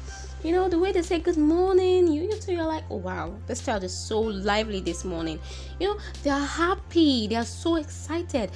you 0.44 0.52
know 0.52 0.70
the 0.70 0.80
way 0.80 0.92
they 0.92 1.02
say 1.02 1.20
good 1.20 1.38
morning. 1.38 2.08
You, 2.08 2.24
you 2.24 2.40
too 2.40 2.54
you're 2.54 2.64
like 2.64 2.84
oh 2.90 2.98
wow 2.98 3.36
this 3.48 3.66
child 3.66 3.84
is 3.84 3.96
so 3.96 4.20
lively 4.22 4.80
this 4.80 5.04
morning. 5.04 5.40
You 5.80 5.90
know 5.90 6.00
they 6.24 6.30
are 6.30 6.46
happy 6.46 7.28
they 7.28 7.36
are 7.36 7.46
so 7.46 7.76
excited 7.76 8.52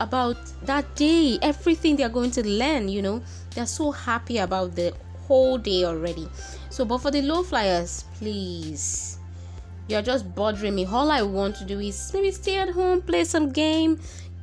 about 0.00 0.36
that 0.62 0.94
day 0.94 1.38
everything 1.40 1.96
they're 1.96 2.08
going 2.08 2.32
to 2.32 2.46
learn 2.46 2.88
you 2.88 3.02
know. 3.02 3.22
They're 3.54 3.66
so 3.66 3.92
happy 3.92 4.38
about 4.38 4.74
the 4.74 4.92
whole 5.26 5.58
day 5.58 5.84
already. 5.84 6.28
So 6.70 6.84
but 6.84 6.98
for 6.98 7.10
the 7.10 7.22
low 7.22 7.42
flyers 7.42 8.04
please 8.18 9.15
you're 9.88 10.02
just 10.02 10.34
bothering 10.34 10.74
me 10.74 10.84
all 10.86 11.10
i 11.10 11.22
want 11.22 11.54
to 11.56 11.64
do 11.64 11.78
is 11.80 12.10
maybe 12.12 12.30
stay 12.30 12.58
at 12.58 12.70
home 12.70 13.00
play 13.00 13.24
some 13.24 13.50
game 13.50 13.98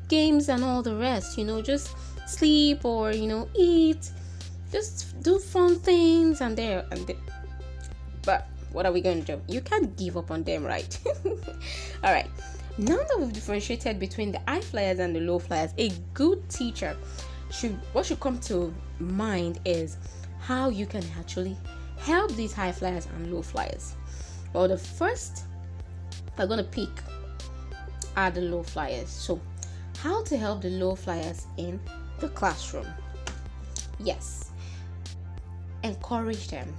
games 0.07 0.50
and 0.50 0.63
all 0.63 0.81
the 0.81 0.95
rest 0.95 1.38
you 1.38 1.45
know 1.45 1.62
just 1.62 1.95
sleep 2.27 2.85
or 2.85 3.12
you 3.12 3.27
know 3.27 3.47
eat 3.55 4.12
just 4.73 5.21
do 5.21 5.38
fun 5.38 5.77
things 5.77 6.41
and 6.41 6.57
there 6.57 6.85
and 6.91 7.05
there. 7.05 7.15
But 8.23 8.47
what 8.71 8.85
are 8.88 8.91
we 8.91 9.01
going 9.01 9.23
to 9.23 9.35
do? 9.35 9.41
You 9.47 9.62
can't 9.62 9.95
give 9.95 10.17
up 10.17 10.31
on 10.31 10.43
them, 10.43 10.65
right? 10.65 11.00
All 12.03 12.12
right. 12.12 12.27
Now 12.79 12.97
that 12.97 13.17
we've 13.19 13.31
differentiated 13.31 14.00
between 14.00 14.31
the 14.31 14.41
high 14.47 14.62
flyers 14.62 14.97
and 14.97 15.15
the 15.15 15.19
low 15.19 15.38
flyers, 15.38 15.73
a 15.77 15.91
good 16.15 16.50
teacher 16.50 16.97
should 17.51 17.77
what 17.93 18.07
should 18.07 18.19
come 18.19 18.39
to 18.39 18.73
mind 19.00 19.59
is 19.63 19.97
how 20.39 20.69
you 20.69 20.88
can 20.88 21.03
actually 21.19 21.55
help 22.00 22.31
these 22.31 22.51
high 22.51 22.71
flyers 22.71 23.07
and 23.15 23.31
low 23.31 23.43
flyers. 23.43 23.93
Well, 24.53 24.67
the 24.67 24.77
first 24.77 25.45
we're 26.38 26.48
going 26.48 26.63
to 26.63 26.69
pick 26.69 26.89
are 28.15 28.31
the 28.31 28.41
low 28.41 28.63
flyers. 28.63 29.10
So, 29.10 29.41
how 29.98 30.24
to 30.24 30.38
help 30.38 30.62
the 30.62 30.69
low 30.69 30.95
flyers 30.95 31.48
in 31.57 31.79
the 32.19 32.29
classroom? 32.29 32.88
Yes, 34.00 34.51
encourage 35.83 36.48
them. 36.50 36.74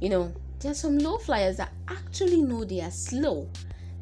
You 0.00 0.08
know, 0.08 0.32
there's 0.60 0.78
some 0.78 0.98
low 0.98 1.18
flyers 1.18 1.58
that 1.58 1.72
actually 1.88 2.40
know 2.40 2.64
they 2.64 2.80
are 2.80 2.90
slow. 2.90 3.48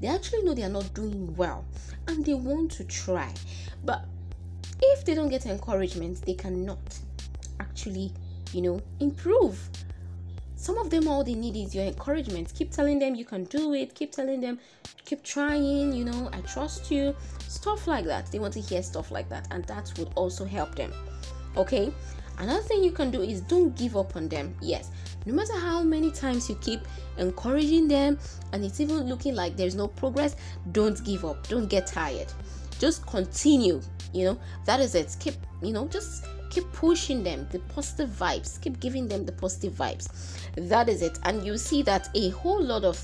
They 0.00 0.08
actually 0.08 0.42
know 0.42 0.54
they 0.54 0.64
are 0.64 0.68
not 0.68 0.94
doing 0.94 1.34
well 1.36 1.64
and 2.08 2.24
they 2.24 2.34
want 2.34 2.72
to 2.72 2.84
try. 2.84 3.32
But 3.84 4.04
if 4.80 5.04
they 5.04 5.14
don't 5.14 5.28
get 5.28 5.46
encouragement, 5.46 6.22
they 6.22 6.34
cannot 6.34 6.78
actually, 7.60 8.12
you 8.52 8.62
know, 8.62 8.80
improve. 9.00 9.58
Some 10.62 10.78
of 10.78 10.90
them, 10.90 11.08
all 11.08 11.24
they 11.24 11.34
need 11.34 11.56
is 11.56 11.74
your 11.74 11.84
encouragement. 11.84 12.54
Keep 12.54 12.70
telling 12.70 13.00
them 13.00 13.16
you 13.16 13.24
can 13.24 13.42
do 13.44 13.74
it. 13.74 13.96
Keep 13.96 14.12
telling 14.12 14.40
them, 14.40 14.60
keep 15.04 15.24
trying, 15.24 15.92
you 15.92 16.04
know, 16.04 16.30
I 16.32 16.40
trust 16.42 16.88
you. 16.88 17.16
Stuff 17.48 17.88
like 17.88 18.04
that. 18.04 18.30
They 18.30 18.38
want 18.38 18.54
to 18.54 18.60
hear 18.60 18.80
stuff 18.80 19.10
like 19.10 19.28
that, 19.28 19.48
and 19.50 19.64
that 19.64 19.92
would 19.98 20.10
also 20.14 20.44
help 20.44 20.76
them. 20.76 20.92
Okay, 21.56 21.92
Another 22.38 22.62
thing 22.62 22.82
you 22.82 22.92
can 22.92 23.10
do 23.10 23.22
is 23.22 23.40
don't 23.40 23.76
give 23.76 23.96
up 23.96 24.16
on 24.16 24.28
them. 24.28 24.54
Yes, 24.60 24.90
no 25.26 25.34
matter 25.34 25.52
how 25.52 25.82
many 25.82 26.10
times 26.10 26.48
you 26.48 26.54
keep 26.56 26.80
encouraging 27.18 27.88
them 27.88 28.18
and 28.52 28.64
it's 28.64 28.80
even 28.80 29.08
looking 29.08 29.34
like 29.34 29.56
there's 29.56 29.74
no 29.74 29.88
progress, 29.88 30.36
don't 30.70 31.02
give 31.04 31.24
up. 31.24 31.46
Don't 31.48 31.66
get 31.66 31.86
tired. 31.88 32.32
Just 32.78 33.06
continue. 33.06 33.80
You 34.12 34.24
know, 34.26 34.38
that 34.64 34.80
is 34.80 34.94
it. 34.94 35.14
Keep, 35.20 35.34
you 35.62 35.72
know, 35.72 35.88
just 35.88 36.24
keep 36.52 36.70
pushing 36.72 37.22
them 37.24 37.48
the 37.50 37.58
positive 37.74 38.10
vibes 38.10 38.60
keep 38.60 38.78
giving 38.78 39.08
them 39.08 39.24
the 39.24 39.32
positive 39.32 39.72
vibes. 39.72 40.06
That 40.68 40.88
is 40.90 41.00
it. 41.00 41.18
And 41.24 41.44
you 41.46 41.56
see 41.56 41.82
that 41.84 42.10
a 42.14 42.28
whole 42.30 42.62
lot 42.62 42.84
of 42.84 42.98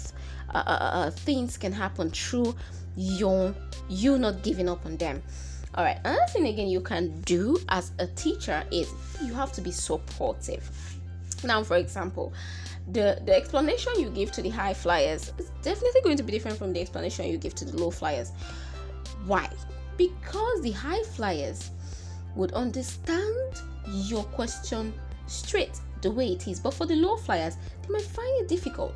uh, 0.55 0.63
uh, 0.67 0.71
uh 0.71 1.11
things 1.11 1.57
can 1.57 1.73
happen 1.73 2.11
through 2.11 2.55
your 2.97 3.55
you 3.89 4.19
not 4.19 4.43
giving 4.43 4.69
up 4.69 4.85
on 4.85 4.99
them. 4.99 5.23
All 5.75 5.85
right 5.85 5.99
another 6.05 6.27
thing 6.33 6.47
again 6.47 6.69
you 6.69 6.83
can 6.83 7.21
do 7.23 7.59
as 7.71 7.93
a 7.99 8.07
teacher 8.09 8.63
is 8.71 8.93
you 9.25 9.33
have 9.33 9.53
to 9.53 9.63
be 9.63 9.71
supportive. 9.71 10.69
Now 11.43 11.63
for 11.65 11.77
example 11.79 12.35
the 12.93 13.19
the 13.25 13.35
explanation 13.35 13.93
you 13.99 14.11
give 14.11 14.31
to 14.33 14.43
the 14.43 14.51
high 14.51 14.75
flyers 14.75 15.33
is 15.39 15.51
definitely 15.63 16.03
going 16.03 16.19
to 16.19 16.23
be 16.23 16.33
different 16.33 16.59
from 16.59 16.75
the 16.75 16.81
explanation 16.81 17.27
you 17.27 17.39
give 17.39 17.55
to 17.55 17.65
the 17.65 17.77
low 17.83 17.91
flyers. 17.91 18.33
Why? 19.25 19.49
Because 19.97 20.61
the 20.61 20.73
high 20.73 21.03
flyers 21.03 21.71
would 22.37 22.53
understand 22.53 23.55
your 23.87 24.25
question 24.25 24.93
straight 25.27 25.81
the 26.03 26.11
way 26.11 26.33
it 26.33 26.47
is. 26.47 26.61
But 26.61 26.75
for 26.75 26.87
the 26.87 26.97
low 26.97 27.17
flyers 27.17 27.57
they 27.83 27.89
might 27.93 28.03
find 28.03 28.43
it 28.43 28.49
difficult. 28.49 28.95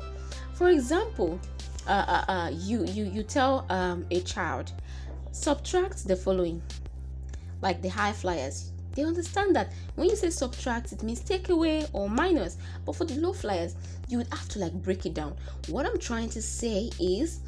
For 0.53 0.69
example 0.69 1.39
uh, 1.87 2.05
uh, 2.27 2.31
uh, 2.31 2.49
you 2.53 2.85
you 2.85 3.05
you 3.05 3.23
tell 3.23 3.65
um, 3.69 4.05
a 4.11 4.21
child 4.21 4.71
subtract 5.31 6.07
the 6.07 6.15
following 6.15 6.61
like 7.61 7.81
the 7.81 7.89
high 7.89 8.13
flyers. 8.13 8.71
They 8.95 9.03
understand 9.03 9.55
that 9.55 9.73
when 9.95 10.07
you 10.07 10.15
say 10.15 10.29
subtract 10.29 10.91
it 10.91 11.01
means 11.01 11.19
take 11.19 11.49
away 11.49 11.87
or 11.93 12.07
minus. 12.09 12.57
But 12.85 12.95
for 12.95 13.05
the 13.05 13.15
low 13.15 13.33
flyers 13.33 13.75
you 14.07 14.17
would 14.19 14.31
have 14.31 14.47
to 14.49 14.59
like 14.59 14.73
break 14.73 15.05
it 15.05 15.13
down. 15.13 15.35
What 15.67 15.85
i'm 15.85 15.99
trying 15.99 16.29
to 16.29 16.41
say 16.41 16.89
is 16.99 17.39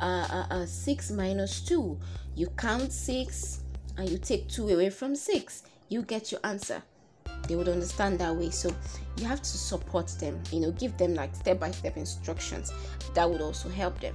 uh, 0.00 0.26
uh, 0.30 0.54
uh 0.54 0.66
6 0.66 1.10
minus 1.10 1.60
2 1.62 1.98
you 2.36 2.46
count 2.56 2.92
6 2.92 3.60
and 3.98 4.08
you 4.08 4.16
take 4.16 4.48
2 4.48 4.70
away 4.70 4.88
from 4.90 5.14
6 5.14 5.62
you 5.88 6.02
get 6.02 6.30
your 6.30 6.40
answer. 6.44 6.82
They 7.46 7.56
would 7.56 7.68
understand 7.68 8.18
that 8.18 8.34
way. 8.34 8.50
So 8.50 8.70
you 9.16 9.26
have 9.26 9.40
to 9.40 9.48
support 9.48 10.08
them 10.20 10.40
you 10.52 10.60
know 10.60 10.70
give 10.72 10.96
them 10.96 11.14
like 11.14 11.34
step 11.34 11.60
by 11.60 11.70
step 11.70 11.96
instructions 11.96 12.72
that 13.14 13.28
would 13.28 13.40
also 13.40 13.68
help 13.68 14.00
them. 14.00 14.14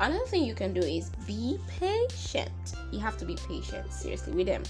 Another 0.00 0.26
thing 0.26 0.44
you 0.44 0.54
can 0.54 0.74
do 0.74 0.80
is 0.80 1.10
be 1.26 1.58
patient. 1.78 2.50
You 2.90 2.98
have 2.98 3.16
to 3.18 3.24
be 3.24 3.36
patient 3.48 3.92
seriously 3.92 4.32
with 4.32 4.46
them. 4.46 4.62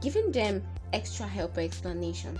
Giving 0.00 0.30
them 0.30 0.62
extra 0.92 1.26
help 1.26 1.56
or 1.56 1.60
explanation. 1.60 2.38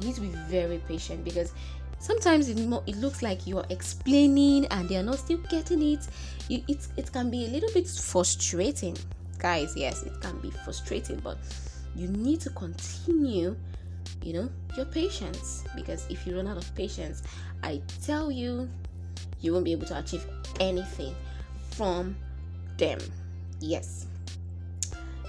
You 0.00 0.08
need 0.08 0.14
to 0.16 0.20
be 0.20 0.28
very 0.48 0.78
patient 0.86 1.24
because 1.24 1.52
sometimes 1.98 2.48
it, 2.48 2.58
it 2.86 2.96
looks 2.96 3.22
like 3.22 3.46
you're 3.46 3.64
explaining 3.70 4.66
and 4.66 4.88
they're 4.88 5.02
not 5.02 5.18
still 5.18 5.38
getting 5.48 5.82
it. 5.94 6.06
It, 6.50 6.86
it 6.96 7.12
can 7.12 7.30
be 7.30 7.46
a 7.46 7.48
little 7.48 7.70
bit 7.72 7.88
frustrating 7.88 8.96
guys 9.38 9.76
yes 9.76 10.02
it 10.02 10.12
can 10.20 10.36
be 10.40 10.50
frustrating 10.50 11.18
but 11.20 11.38
you 11.94 12.08
need 12.08 12.40
to 12.40 12.50
continue 12.50 13.56
you 14.22 14.32
know 14.32 14.48
your 14.76 14.86
patience 14.86 15.64
because 15.76 16.06
if 16.10 16.26
you 16.26 16.36
run 16.36 16.46
out 16.46 16.56
of 16.56 16.74
patience 16.74 17.22
i 17.62 17.80
tell 18.02 18.30
you 18.30 18.68
you 19.40 19.52
won't 19.52 19.64
be 19.64 19.72
able 19.72 19.86
to 19.86 19.98
achieve 19.98 20.26
anything 20.60 21.14
from 21.70 22.16
them. 22.76 22.98
Yes. 23.60 24.07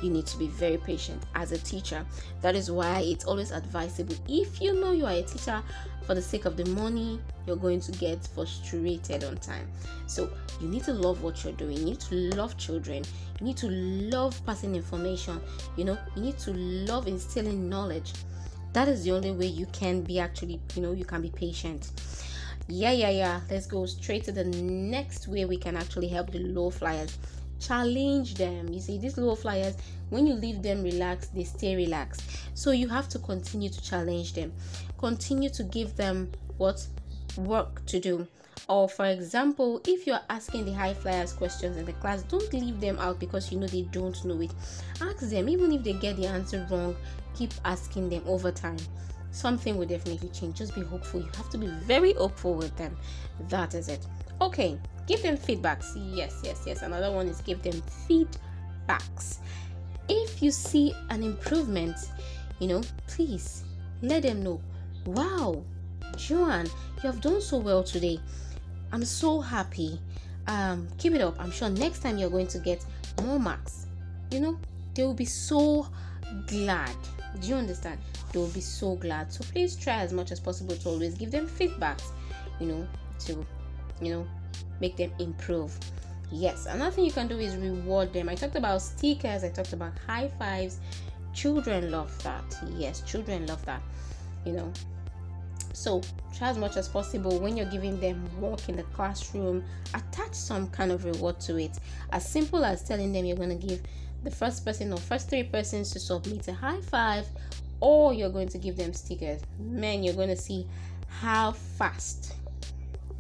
You 0.02 0.10
need 0.10 0.26
to 0.28 0.38
be 0.38 0.48
very 0.48 0.78
patient 0.78 1.22
as 1.36 1.52
a 1.52 1.58
teacher. 1.58 2.06
That 2.42 2.56
is 2.56 2.72
why 2.72 3.00
it's 3.00 3.26
always 3.26 3.52
advisable 3.52 4.16
if 4.28 4.62
you 4.62 4.74
know 4.74 4.92
you 4.92 5.06
are 5.06 5.14
a 5.14 5.24
teacher 5.24 5.62
for 6.06 6.16
the 6.16 6.22
sake 6.22 6.46
of 6.46 6.58
the 6.58 6.66
money, 6.72 7.20
you're 7.46 7.56
going 7.56 7.80
to 7.82 7.92
get 7.94 8.26
frustrated 8.34 9.24
on 9.24 9.38
time. 9.38 9.68
So, 10.08 10.30
you 10.60 10.68
need 10.68 10.84
to 10.86 10.94
love 10.94 11.22
what 11.22 11.44
you're 11.44 11.54
doing. 11.54 11.78
You 11.78 11.86
need 11.86 12.00
to 12.00 12.16
love 12.36 12.58
children. 12.58 13.04
You 13.40 13.46
need 13.46 13.58
to 13.58 13.70
love 13.70 14.44
passing 14.46 14.76
information. 14.76 15.40
You 15.78 15.86
know, 15.86 15.98
you 16.16 16.24
need 16.24 16.40
to 16.40 16.52
love 16.52 17.08
instilling 17.08 17.70
knowledge. 17.70 18.14
That 18.74 18.88
is 18.88 19.04
the 19.04 19.12
only 19.12 19.32
way 19.32 19.46
you 19.46 19.68
can 19.68 20.02
be 20.02 20.20
actually, 20.20 20.60
you 20.76 20.82
know, 20.82 20.94
you 20.94 21.06
can 21.06 21.22
be 21.22 21.30
patient 21.30 21.92
yeah 22.72 22.92
yeah 22.92 23.10
yeah 23.10 23.42
let's 23.50 23.66
go 23.66 23.88
straight 23.88 24.24
to 24.24 24.32
the 24.32 24.44
next 24.44 25.28
way 25.28 25.44
we 25.44 25.58
can 25.58 25.76
actually 25.76 26.08
help 26.08 26.30
the 26.30 26.38
low 26.38 26.70
flyers 26.70 27.18
challenge 27.60 28.36
them. 28.36 28.70
You 28.70 28.80
see 28.80 28.98
these 28.98 29.18
low 29.18 29.36
flyers 29.36 29.76
when 30.10 30.26
you 30.26 30.34
leave 30.34 30.62
them 30.62 30.84
relaxed 30.84 31.34
they 31.36 31.44
stay 31.44 31.76
relaxed. 31.76 32.24
So 32.54 32.72
you 32.72 32.88
have 32.88 33.10
to 33.10 33.20
continue 33.20 33.70
to 33.70 33.82
challenge 33.82 34.34
them. 34.34 34.54
Continue 34.98 35.50
to 35.52 35.64
give 35.64 35.96
them 35.96 36.32
what 36.58 36.86
work 37.38 37.86
to 37.88 38.00
do. 38.00 38.28
Or 38.68 38.88
for 38.90 39.06
example 39.06 39.82
if 39.88 40.06
you're 40.06 40.20
asking 40.30 40.66
the 40.66 40.74
high 40.74 40.94
flyers 40.94 41.34
questions 41.34 41.78
in 41.78 41.86
the 41.86 41.94
class 41.94 42.24
don't 42.24 42.52
leave 42.54 42.80
them 42.80 43.00
out 43.00 43.20
because 43.20 43.52
you 43.52 43.60
know 43.60 43.68
they 43.68 43.84
don't 43.84 44.24
know 44.26 44.42
it. 44.42 44.52
Ask 45.02 45.20
them. 45.30 45.50
Even 45.50 45.72
if 45.72 45.84
they 45.84 45.94
get 45.94 46.18
the 46.18 46.28
answer 46.28 46.68
wrong 46.70 46.96
keep 47.36 47.54
asking 47.64 48.10
them 48.10 48.24
over 48.26 48.52
time 48.52 48.78
something 49.32 49.78
will 49.78 49.88
definitely 49.88 50.30
change. 50.30 50.58
Just 50.58 50.76
be 50.76 50.82
hopeful. 50.82 51.22
You 51.22 51.30
have 51.38 51.50
to 51.50 51.58
be 51.58 51.68
very 51.68 52.14
hopeful 52.14 52.56
with 52.56 52.76
them. 52.78 52.96
That 53.50 53.74
is 53.74 53.88
it. 53.88 54.06
Okay 54.42 54.80
give 55.10 55.24
them 55.24 55.36
feedbacks. 55.36 55.94
Yes 56.16 56.40
yes 56.44 56.64
yes. 56.66 56.82
Another 56.84 57.12
one 57.12 57.28
is 57.28 57.42
give 57.42 57.62
them 57.64 57.82
feedbacks. 58.08 59.40
If 60.08 60.42
you 60.42 60.52
see 60.52 60.94
an 61.10 61.24
improvement 61.24 61.98
you 62.60 62.68
know 62.68 62.82
please 63.08 63.64
let 64.02 64.24
them 64.24 64.44
know. 64.44 64.62
Wow 65.06 65.64
joan 66.16 66.66
you 67.04 67.12
have 67.12 67.20
done 67.20 67.42
so 67.42 67.58
well 67.58 67.84
today. 67.84 68.20
I'm 68.94 69.04
so 69.04 69.42
happy. 69.42 70.00
Um 70.48 70.88
keep 70.98 71.14
it 71.14 71.22
up. 71.22 71.36
I'm 71.40 71.52
sure 71.52 71.70
next 71.70 72.00
time 72.00 72.18
you're 72.18 72.30
going 72.30 72.48
to 72.48 72.60
get 72.60 72.86
more 73.24 73.40
marks. 73.40 73.88
You 74.32 74.40
know 74.40 74.60
they 74.94 75.04
will 75.04 75.16
be 75.16 75.26
so 75.26 75.88
glad 76.46 76.96
do 77.40 77.48
you 77.48 77.56
understand? 77.56 78.00
They 78.32 78.40
will 78.40 78.48
be 78.48 78.62
so 78.62 78.96
glad. 78.96 79.32
So 79.32 79.44
please 79.44 79.76
try 79.76 79.96
as 79.96 80.14
much 80.14 80.32
as 80.32 80.40
possible 80.40 80.76
to 80.76 80.90
always 80.90 81.16
give 81.16 81.32
them 81.32 81.48
feedbacks 81.48 82.12
you 82.60 82.68
know 82.68 82.88
to 83.20 83.46
you 84.02 84.14
know 84.14 84.28
make 84.80 84.96
them 84.98 85.12
improve. 85.20 85.78
Yes 86.32 86.68
another 86.68 86.92
thing 86.92 87.06
you 87.06 87.12
can 87.12 87.28
do 87.28 87.38
is 87.40 87.56
reward 87.56 88.14
them. 88.14 88.30
I 88.30 88.36
talked 88.36 88.56
about 88.56 88.82
stickers 88.82 89.44
i 89.44 89.50
talked 89.50 89.74
about 89.74 89.94
high 90.08 90.30
fives. 90.40 90.80
Children 91.34 91.92
love 91.92 92.12
that. 92.24 92.44
Yes 92.78 93.02
children 93.02 93.46
love 93.48 93.64
that 93.66 93.82
you 94.46 94.54
know. 94.54 94.72
So 95.74 96.02
try 96.36 96.50
as 96.50 96.58
much 96.58 96.78
as 96.78 96.90
possible 96.90 97.40
when 97.40 97.56
you're 97.56 97.66
giving 97.70 98.00
them 98.00 98.30
work 98.42 98.68
in 98.68 98.76
the 98.76 98.84
classroom 98.84 99.64
attach 99.94 100.34
some 100.34 100.68
kind 100.70 100.92
of 100.92 101.06
reward 101.06 101.40
to 101.42 101.58
it. 101.58 101.80
As 102.12 102.28
simple 102.30 102.66
as 102.66 102.84
telling 102.84 103.14
them 103.14 103.26
you're 103.26 103.38
going 103.38 103.58
to 103.58 103.68
give 103.68 103.82
the 104.24 104.32
first 104.32 104.66
person 104.66 104.92
or 104.94 104.98
first 104.98 105.30
three 105.30 105.44
persons 105.44 105.92
to 105.92 106.00
submit 106.00 106.48
a 106.48 106.54
high 106.54 106.82
five 106.82 107.28
or 107.80 108.14
you're 108.14 108.30
going 108.30 108.50
to 108.50 108.58
give 108.58 108.76
them 108.76 108.94
stickers. 108.94 109.42
Man 109.60 110.04
you're 110.04 110.16
going 110.16 110.30
to 110.30 110.36
see 110.38 110.68
how 111.08 111.52
fast 111.52 112.36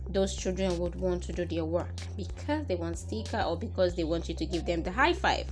those 0.10 0.36
children 0.36 0.78
would 0.80 0.96
want 0.96 1.24
to 1.24 1.34
do 1.34 1.46
their 1.46 1.66
work 1.66 1.96
because 2.18 2.66
they 2.66 2.76
want 2.76 2.98
sticker 2.98 3.42
or 3.42 3.56
because 3.56 3.96
they 3.96 4.04
want 4.04 4.28
you 4.28 4.36
to 4.36 4.46
give 4.46 4.66
them 4.66 4.84
the 4.84 4.92
high 4.92 5.14
five 5.14 5.46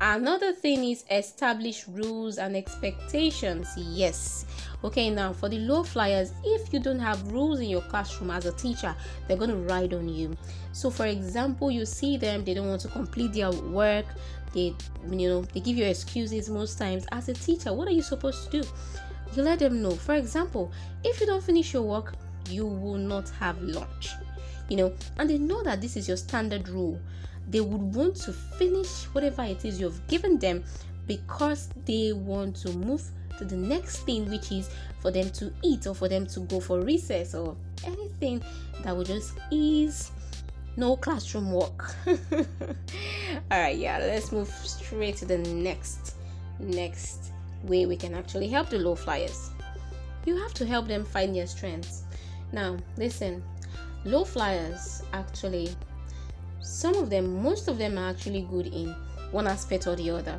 another 0.00 0.52
thing 0.52 0.84
is 0.84 1.04
establish 1.10 1.86
rules 1.88 2.38
and 2.38 2.56
expectations. 2.56 3.68
Yes. 3.76 4.44
Okay 4.84 5.10
now 5.10 5.32
for 5.32 5.48
the 5.48 5.58
low 5.58 5.82
flyers 5.82 6.32
if 6.44 6.72
you 6.72 6.80
don't 6.80 6.98
have 6.98 7.32
rules 7.32 7.60
in 7.60 7.68
your 7.68 7.80
classroom 7.82 8.30
as 8.30 8.46
a 8.46 8.52
teacher 8.52 8.94
they're 9.26 9.36
going 9.36 9.50
to 9.50 9.56
ride 9.56 9.94
on 9.94 10.08
you. 10.08 10.36
So 10.72 10.90
for 10.90 11.06
example 11.06 11.70
you 11.70 11.86
see 11.86 12.16
them 12.16 12.44
they 12.44 12.54
don't 12.54 12.68
want 12.68 12.82
to 12.82 12.88
complete 12.88 13.32
their 13.32 13.50
work 13.50 14.06
they 14.52 14.74
you 15.10 15.28
know 15.28 15.42
they 15.52 15.60
give 15.60 15.76
you 15.76 15.84
excuses 15.84 16.50
most 16.50 16.78
times. 16.78 17.06
As 17.12 17.28
a 17.28 17.34
teacher 17.34 17.72
what 17.72 17.88
are 17.88 17.92
you 17.92 18.02
supposed 18.02 18.50
to 18.50 18.62
do? 18.62 18.68
You 19.34 19.42
let 19.42 19.58
them 19.58 19.82
know. 19.82 19.92
For 19.92 20.14
example 20.14 20.72
if 21.04 21.20
you 21.20 21.26
don't 21.26 21.42
finish 21.42 21.72
your 21.72 21.82
work 21.82 22.14
you 22.48 22.66
will 22.66 22.98
not 22.98 23.28
have 23.40 23.60
lunch 23.60 24.10
you 24.68 24.76
know 24.76 24.92
and 25.18 25.30
they 25.30 25.38
know 25.38 25.62
that 25.62 25.80
this 25.80 25.96
is 25.96 26.08
your 26.08 26.16
standard 26.16 26.68
rule 26.68 26.98
they 27.48 27.60
would 27.60 27.94
want 27.94 28.16
to 28.16 28.32
finish 28.32 29.04
whatever 29.12 29.42
it 29.42 29.64
is 29.64 29.80
you've 29.80 30.04
given 30.08 30.38
them 30.38 30.64
because 31.06 31.68
they 31.84 32.12
want 32.12 32.56
to 32.56 32.70
move 32.72 33.02
to 33.38 33.44
the 33.44 33.56
next 33.56 33.98
thing 34.04 34.28
which 34.30 34.50
is 34.50 34.70
for 35.00 35.10
them 35.10 35.30
to 35.30 35.52
eat 35.62 35.86
or 35.86 35.94
for 35.94 36.08
them 36.08 36.26
to 36.26 36.40
go 36.40 36.58
for 36.58 36.80
recess 36.80 37.34
or 37.34 37.56
anything 37.84 38.42
that 38.82 38.96
would 38.96 39.06
just 39.06 39.34
ease 39.50 40.10
no 40.78 40.94
classroom 40.96 41.52
work. 41.52 41.94
All 42.06 43.60
right 43.60 43.76
yeah 43.76 43.98
let's 43.98 44.32
move 44.32 44.48
straight 44.48 45.16
to 45.16 45.24
the 45.24 45.38
next 45.38 46.16
next 46.58 47.32
way 47.64 47.86
we 47.86 47.96
can 47.96 48.14
actually 48.14 48.48
help 48.48 48.68
the 48.70 48.78
low 48.78 48.94
flyers. 48.94 49.50
You 50.24 50.36
have 50.36 50.54
to 50.54 50.66
help 50.66 50.88
them 50.88 51.04
find 51.04 51.34
their 51.34 51.46
strengths. 51.46 52.02
Now 52.52 52.76
listen 52.96 53.42
low 54.04 54.24
flyers 54.24 55.02
actually 55.12 55.68
some 56.76 56.94
of 56.96 57.08
them 57.08 57.42
most 57.42 57.68
of 57.68 57.78
them 57.78 57.96
are 57.96 58.10
actually 58.10 58.42
good 58.50 58.66
in 58.66 58.94
one 59.30 59.46
aspect 59.46 59.86
or 59.86 59.96
the 59.96 60.10
other 60.10 60.38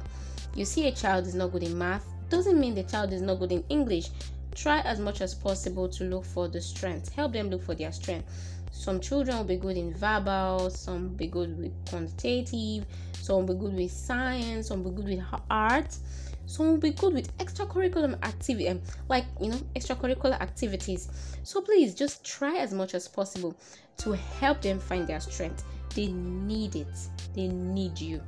you 0.54 0.66
see 0.66 0.88
a 0.88 0.92
child 0.92 1.26
is 1.26 1.34
not 1.34 1.52
good 1.52 1.64
in 1.64 1.76
math 1.76 2.06
doesn't 2.30 2.60
mean 2.60 2.76
the 2.76 2.84
child 2.84 3.12
is 3.12 3.22
not 3.22 3.40
good 3.40 3.52
in 3.52 3.64
english 3.70 4.10
try 4.54 4.80
as 4.82 5.00
much 5.00 5.22
as 5.22 5.34
possible 5.34 5.90
to 5.90 6.04
look 6.04 6.24
for 6.24 6.48
the 6.48 6.62
strength 6.62 7.12
help 7.14 7.34
them 7.34 7.50
look 7.50 7.64
for 7.64 7.74
their 7.74 7.92
strength 7.92 8.28
some 8.72 9.00
children 9.00 9.38
will 9.38 9.44
be 9.44 9.58
good 9.58 9.76
in 9.76 9.94
verbal, 9.94 10.70
some 10.70 11.10
be 11.10 11.28
good 11.28 11.58
with 11.58 11.74
quantitative, 11.90 12.86
some 13.14 13.38
will 13.38 13.56
be 13.56 13.60
good 13.60 13.74
with 13.74 13.92
science, 13.92 14.68
some 14.68 14.84
will 14.84 14.92
be 14.92 15.02
good 15.02 15.18
with 15.18 15.42
art, 15.50 15.98
some 16.46 16.68
will 16.68 16.78
be 16.78 16.92
good 16.92 17.14
with 17.14 17.36
extracurricular 17.40 18.14
activity, 18.24 18.70
um, 18.70 18.82
like 19.10 19.26
you 19.42 19.50
know, 19.50 19.58
extracurricular 19.76 20.40
activities. 20.40 21.10
So 21.44 21.62
please 21.62 21.96
just 21.96 22.24
try 22.24 22.58
as 22.58 22.72
much 22.72 22.94
as 22.94 23.08
possible 23.08 23.56
to 23.98 24.12
help 24.12 24.62
them 24.62 24.80
find 24.80 25.08
their 25.08 25.20
strength. 25.20 25.64
They 25.98 26.08
need 26.08 26.76
it. 26.76 26.96
They 27.34 27.48
need 27.48 28.00
you. 28.00 28.22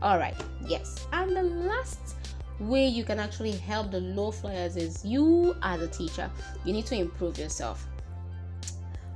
All 0.00 0.18
right. 0.18 0.34
Yes. 0.66 1.06
And 1.12 1.36
the 1.36 1.42
last 1.42 2.16
way 2.58 2.86
you 2.86 3.04
can 3.04 3.20
actually 3.20 3.52
help 3.52 3.90
the 3.90 4.00
low 4.00 4.30
flyers 4.30 4.76
is 4.76 5.04
you 5.04 5.54
as 5.62 5.82
a 5.82 5.88
teacher. 5.88 6.30
You 6.64 6.72
need 6.72 6.86
to 6.86 6.96
improve 6.96 7.38
yourself 7.38 7.86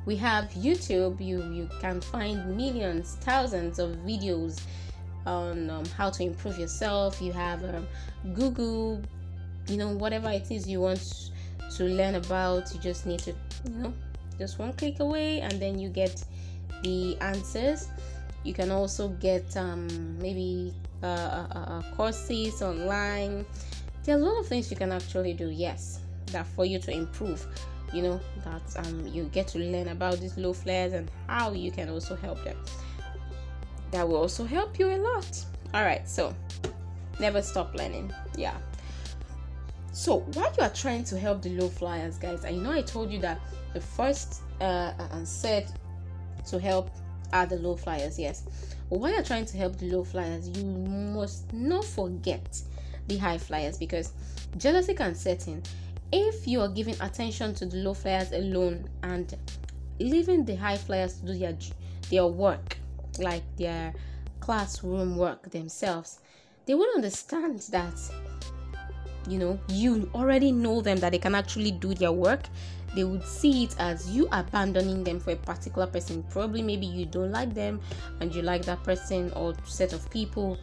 we 0.06 0.16
have 0.16 0.50
youtube 0.50 1.18
you 1.24 1.42
you 1.52 1.68
can 1.80 2.00
find 2.00 2.56
millions 2.56 3.16
thousands 3.20 3.78
of 3.78 3.90
videos 4.04 4.60
on 5.26 5.70
um, 5.70 5.84
how 5.96 6.10
to 6.10 6.22
improve 6.22 6.58
yourself 6.58 7.20
you 7.22 7.32
have 7.32 7.64
um, 7.74 7.86
google 8.34 9.00
you 9.68 9.76
know 9.76 9.90
whatever 9.94 10.30
it 10.30 10.50
is 10.50 10.68
you 10.68 10.80
want 10.80 11.30
to 11.74 11.84
learn 11.84 12.16
about 12.16 12.72
you 12.74 12.80
just 12.80 13.06
need 13.06 13.18
to 13.18 13.30
you 13.30 13.74
know 13.76 13.94
just 14.38 14.58
one 14.58 14.72
click 14.74 15.00
away 15.00 15.40
and 15.40 15.60
then 15.60 15.78
you 15.78 15.88
get 15.88 16.22
the 16.82 17.16
answers 17.20 17.88
you 18.44 18.52
can 18.52 18.70
also 18.70 19.08
get 19.08 19.56
um, 19.56 19.88
maybe 20.18 20.72
uh, 21.02 21.06
uh, 21.06 21.46
uh, 21.54 21.58
uh 21.58 21.82
courses 21.96 22.62
online. 22.62 23.44
There 24.04 24.16
are 24.16 24.20
a 24.20 24.22
lot 24.22 24.40
of 24.40 24.46
things 24.46 24.70
you 24.70 24.76
can 24.76 24.92
actually 24.92 25.32
do 25.32 25.48
yes 25.48 26.00
that 26.26 26.46
for 26.46 26.64
you 26.64 26.78
to 26.80 26.92
improve. 26.92 27.46
You 27.92 28.02
know 28.02 28.20
that 28.44 28.86
um 28.86 29.06
you 29.06 29.24
get 29.24 29.48
to 29.48 29.58
learn 29.58 29.88
about 29.88 30.20
these 30.20 30.36
low 30.36 30.52
flyers 30.52 30.92
and 30.92 31.10
how 31.26 31.52
you 31.52 31.70
can 31.70 31.88
also 31.88 32.16
help 32.16 32.42
them. 32.44 32.56
That 33.90 34.06
will 34.06 34.16
also 34.16 34.44
help 34.44 34.78
you 34.78 34.90
a 34.90 34.98
lot. 34.98 35.44
All 35.72 35.84
right 35.84 36.06
so 36.08 36.34
never 37.18 37.40
stop 37.40 37.74
learning. 37.74 38.12
Yeah. 38.36 38.56
So 39.92 40.20
while 40.34 40.52
you 40.58 40.64
are 40.64 40.70
trying 40.70 41.04
to 41.04 41.18
help 41.18 41.40
the 41.40 41.50
low 41.50 41.68
flyers 41.68 42.18
guys 42.18 42.44
i 42.44 42.50
know 42.50 42.72
i 42.72 42.82
told 42.82 43.12
you 43.12 43.20
that 43.20 43.40
the 43.74 43.80
first 43.80 44.42
uh, 44.60 44.92
uh 44.98 45.24
set 45.24 45.70
to 46.48 46.58
help 46.58 46.90
are 47.34 47.44
the 47.44 47.56
low 47.56 47.76
flyers 47.76 48.18
yes. 48.18 48.44
While 48.88 49.12
you're 49.12 49.22
trying 49.22 49.44
to 49.46 49.56
help 49.58 49.76
the 49.76 49.90
low 49.90 50.04
flyers 50.04 50.48
you 50.48 50.64
must 50.64 51.52
not 51.52 51.84
forget 51.84 52.62
the 53.08 53.18
high 53.18 53.38
flyers 53.38 53.76
because 53.76 54.12
jealousy 54.56 54.94
can 54.94 55.14
set 55.14 55.46
in. 55.48 55.62
If 56.12 56.46
you 56.46 56.60
are 56.60 56.68
giving 56.68 56.98
attention 57.02 57.54
to 57.56 57.66
the 57.66 57.78
low 57.78 57.92
flyers 57.92 58.32
alone 58.32 58.88
and 59.02 59.36
leaving 60.00 60.44
the 60.44 60.54
high 60.54 60.76
flyers 60.78 61.20
to 61.20 61.26
do 61.26 61.38
their 61.38 61.56
their 62.10 62.26
work 62.26 62.78
like 63.18 63.42
their 63.56 63.92
classroom 64.40 65.16
work 65.16 65.50
themselves 65.50 66.18
they 66.66 66.74
will 66.74 66.88
understand 66.94 67.60
that 67.70 67.94
you 69.28 69.38
know 69.38 69.58
you 69.68 70.10
already 70.14 70.52
know 70.52 70.80
them 70.80 70.98
that 70.98 71.12
they 71.12 71.18
can 71.18 71.34
actually 71.34 71.70
do 71.70 71.94
their 71.94 72.12
work 72.12 72.42
they 72.94 73.04
would 73.04 73.24
see 73.24 73.64
it 73.64 73.74
as 73.78 74.08
you 74.10 74.28
abandoning 74.30 75.02
them 75.02 75.18
for 75.18 75.32
a 75.32 75.36
particular 75.36 75.88
person. 75.88 76.22
Probably 76.30 76.62
maybe 76.62 76.86
you 76.86 77.06
don't 77.06 77.32
like 77.32 77.52
them 77.52 77.80
and 78.20 78.32
you 78.32 78.42
like 78.42 78.64
that 78.66 78.84
person 78.84 79.32
or 79.32 79.52
set 79.64 79.92
of 79.92 80.08
people 80.10 80.56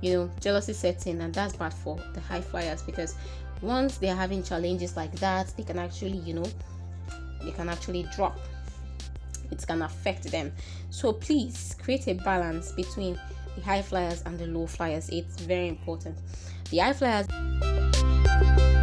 you 0.00 0.12
know 0.12 0.30
jealousy 0.40 0.74
sets 0.74 1.06
in 1.06 1.20
and 1.20 1.34
that's 1.34 1.56
bad 1.56 1.74
for 1.74 1.98
the 2.14 2.20
high 2.20 2.40
flyers 2.40 2.82
because 2.82 3.16
once 3.62 3.98
they're 3.98 4.14
having 4.14 4.44
challenges 4.44 4.96
like 4.96 5.12
that 5.16 5.52
they 5.56 5.64
can 5.64 5.78
actually 5.78 6.18
you 6.18 6.34
know 6.34 6.44
they 7.44 7.50
can 7.50 7.68
actually 7.68 8.04
drop. 8.14 8.38
It 9.50 9.66
can 9.66 9.82
affect 9.82 10.30
them. 10.30 10.52
So 10.90 11.12
please 11.12 11.76
create 11.82 12.06
a 12.08 12.14
balance 12.14 12.72
between 12.72 13.18
the 13.54 13.62
high 13.62 13.82
flyers 13.82 14.22
and 14.24 14.38
the 14.38 14.46
low 14.46 14.66
flyers. 14.66 15.08
It's 15.10 15.40
very 15.40 15.68
important. 15.68 16.16
The 16.70 16.78
high 16.78 16.92
flyers 16.94 17.26
you 18.40 18.81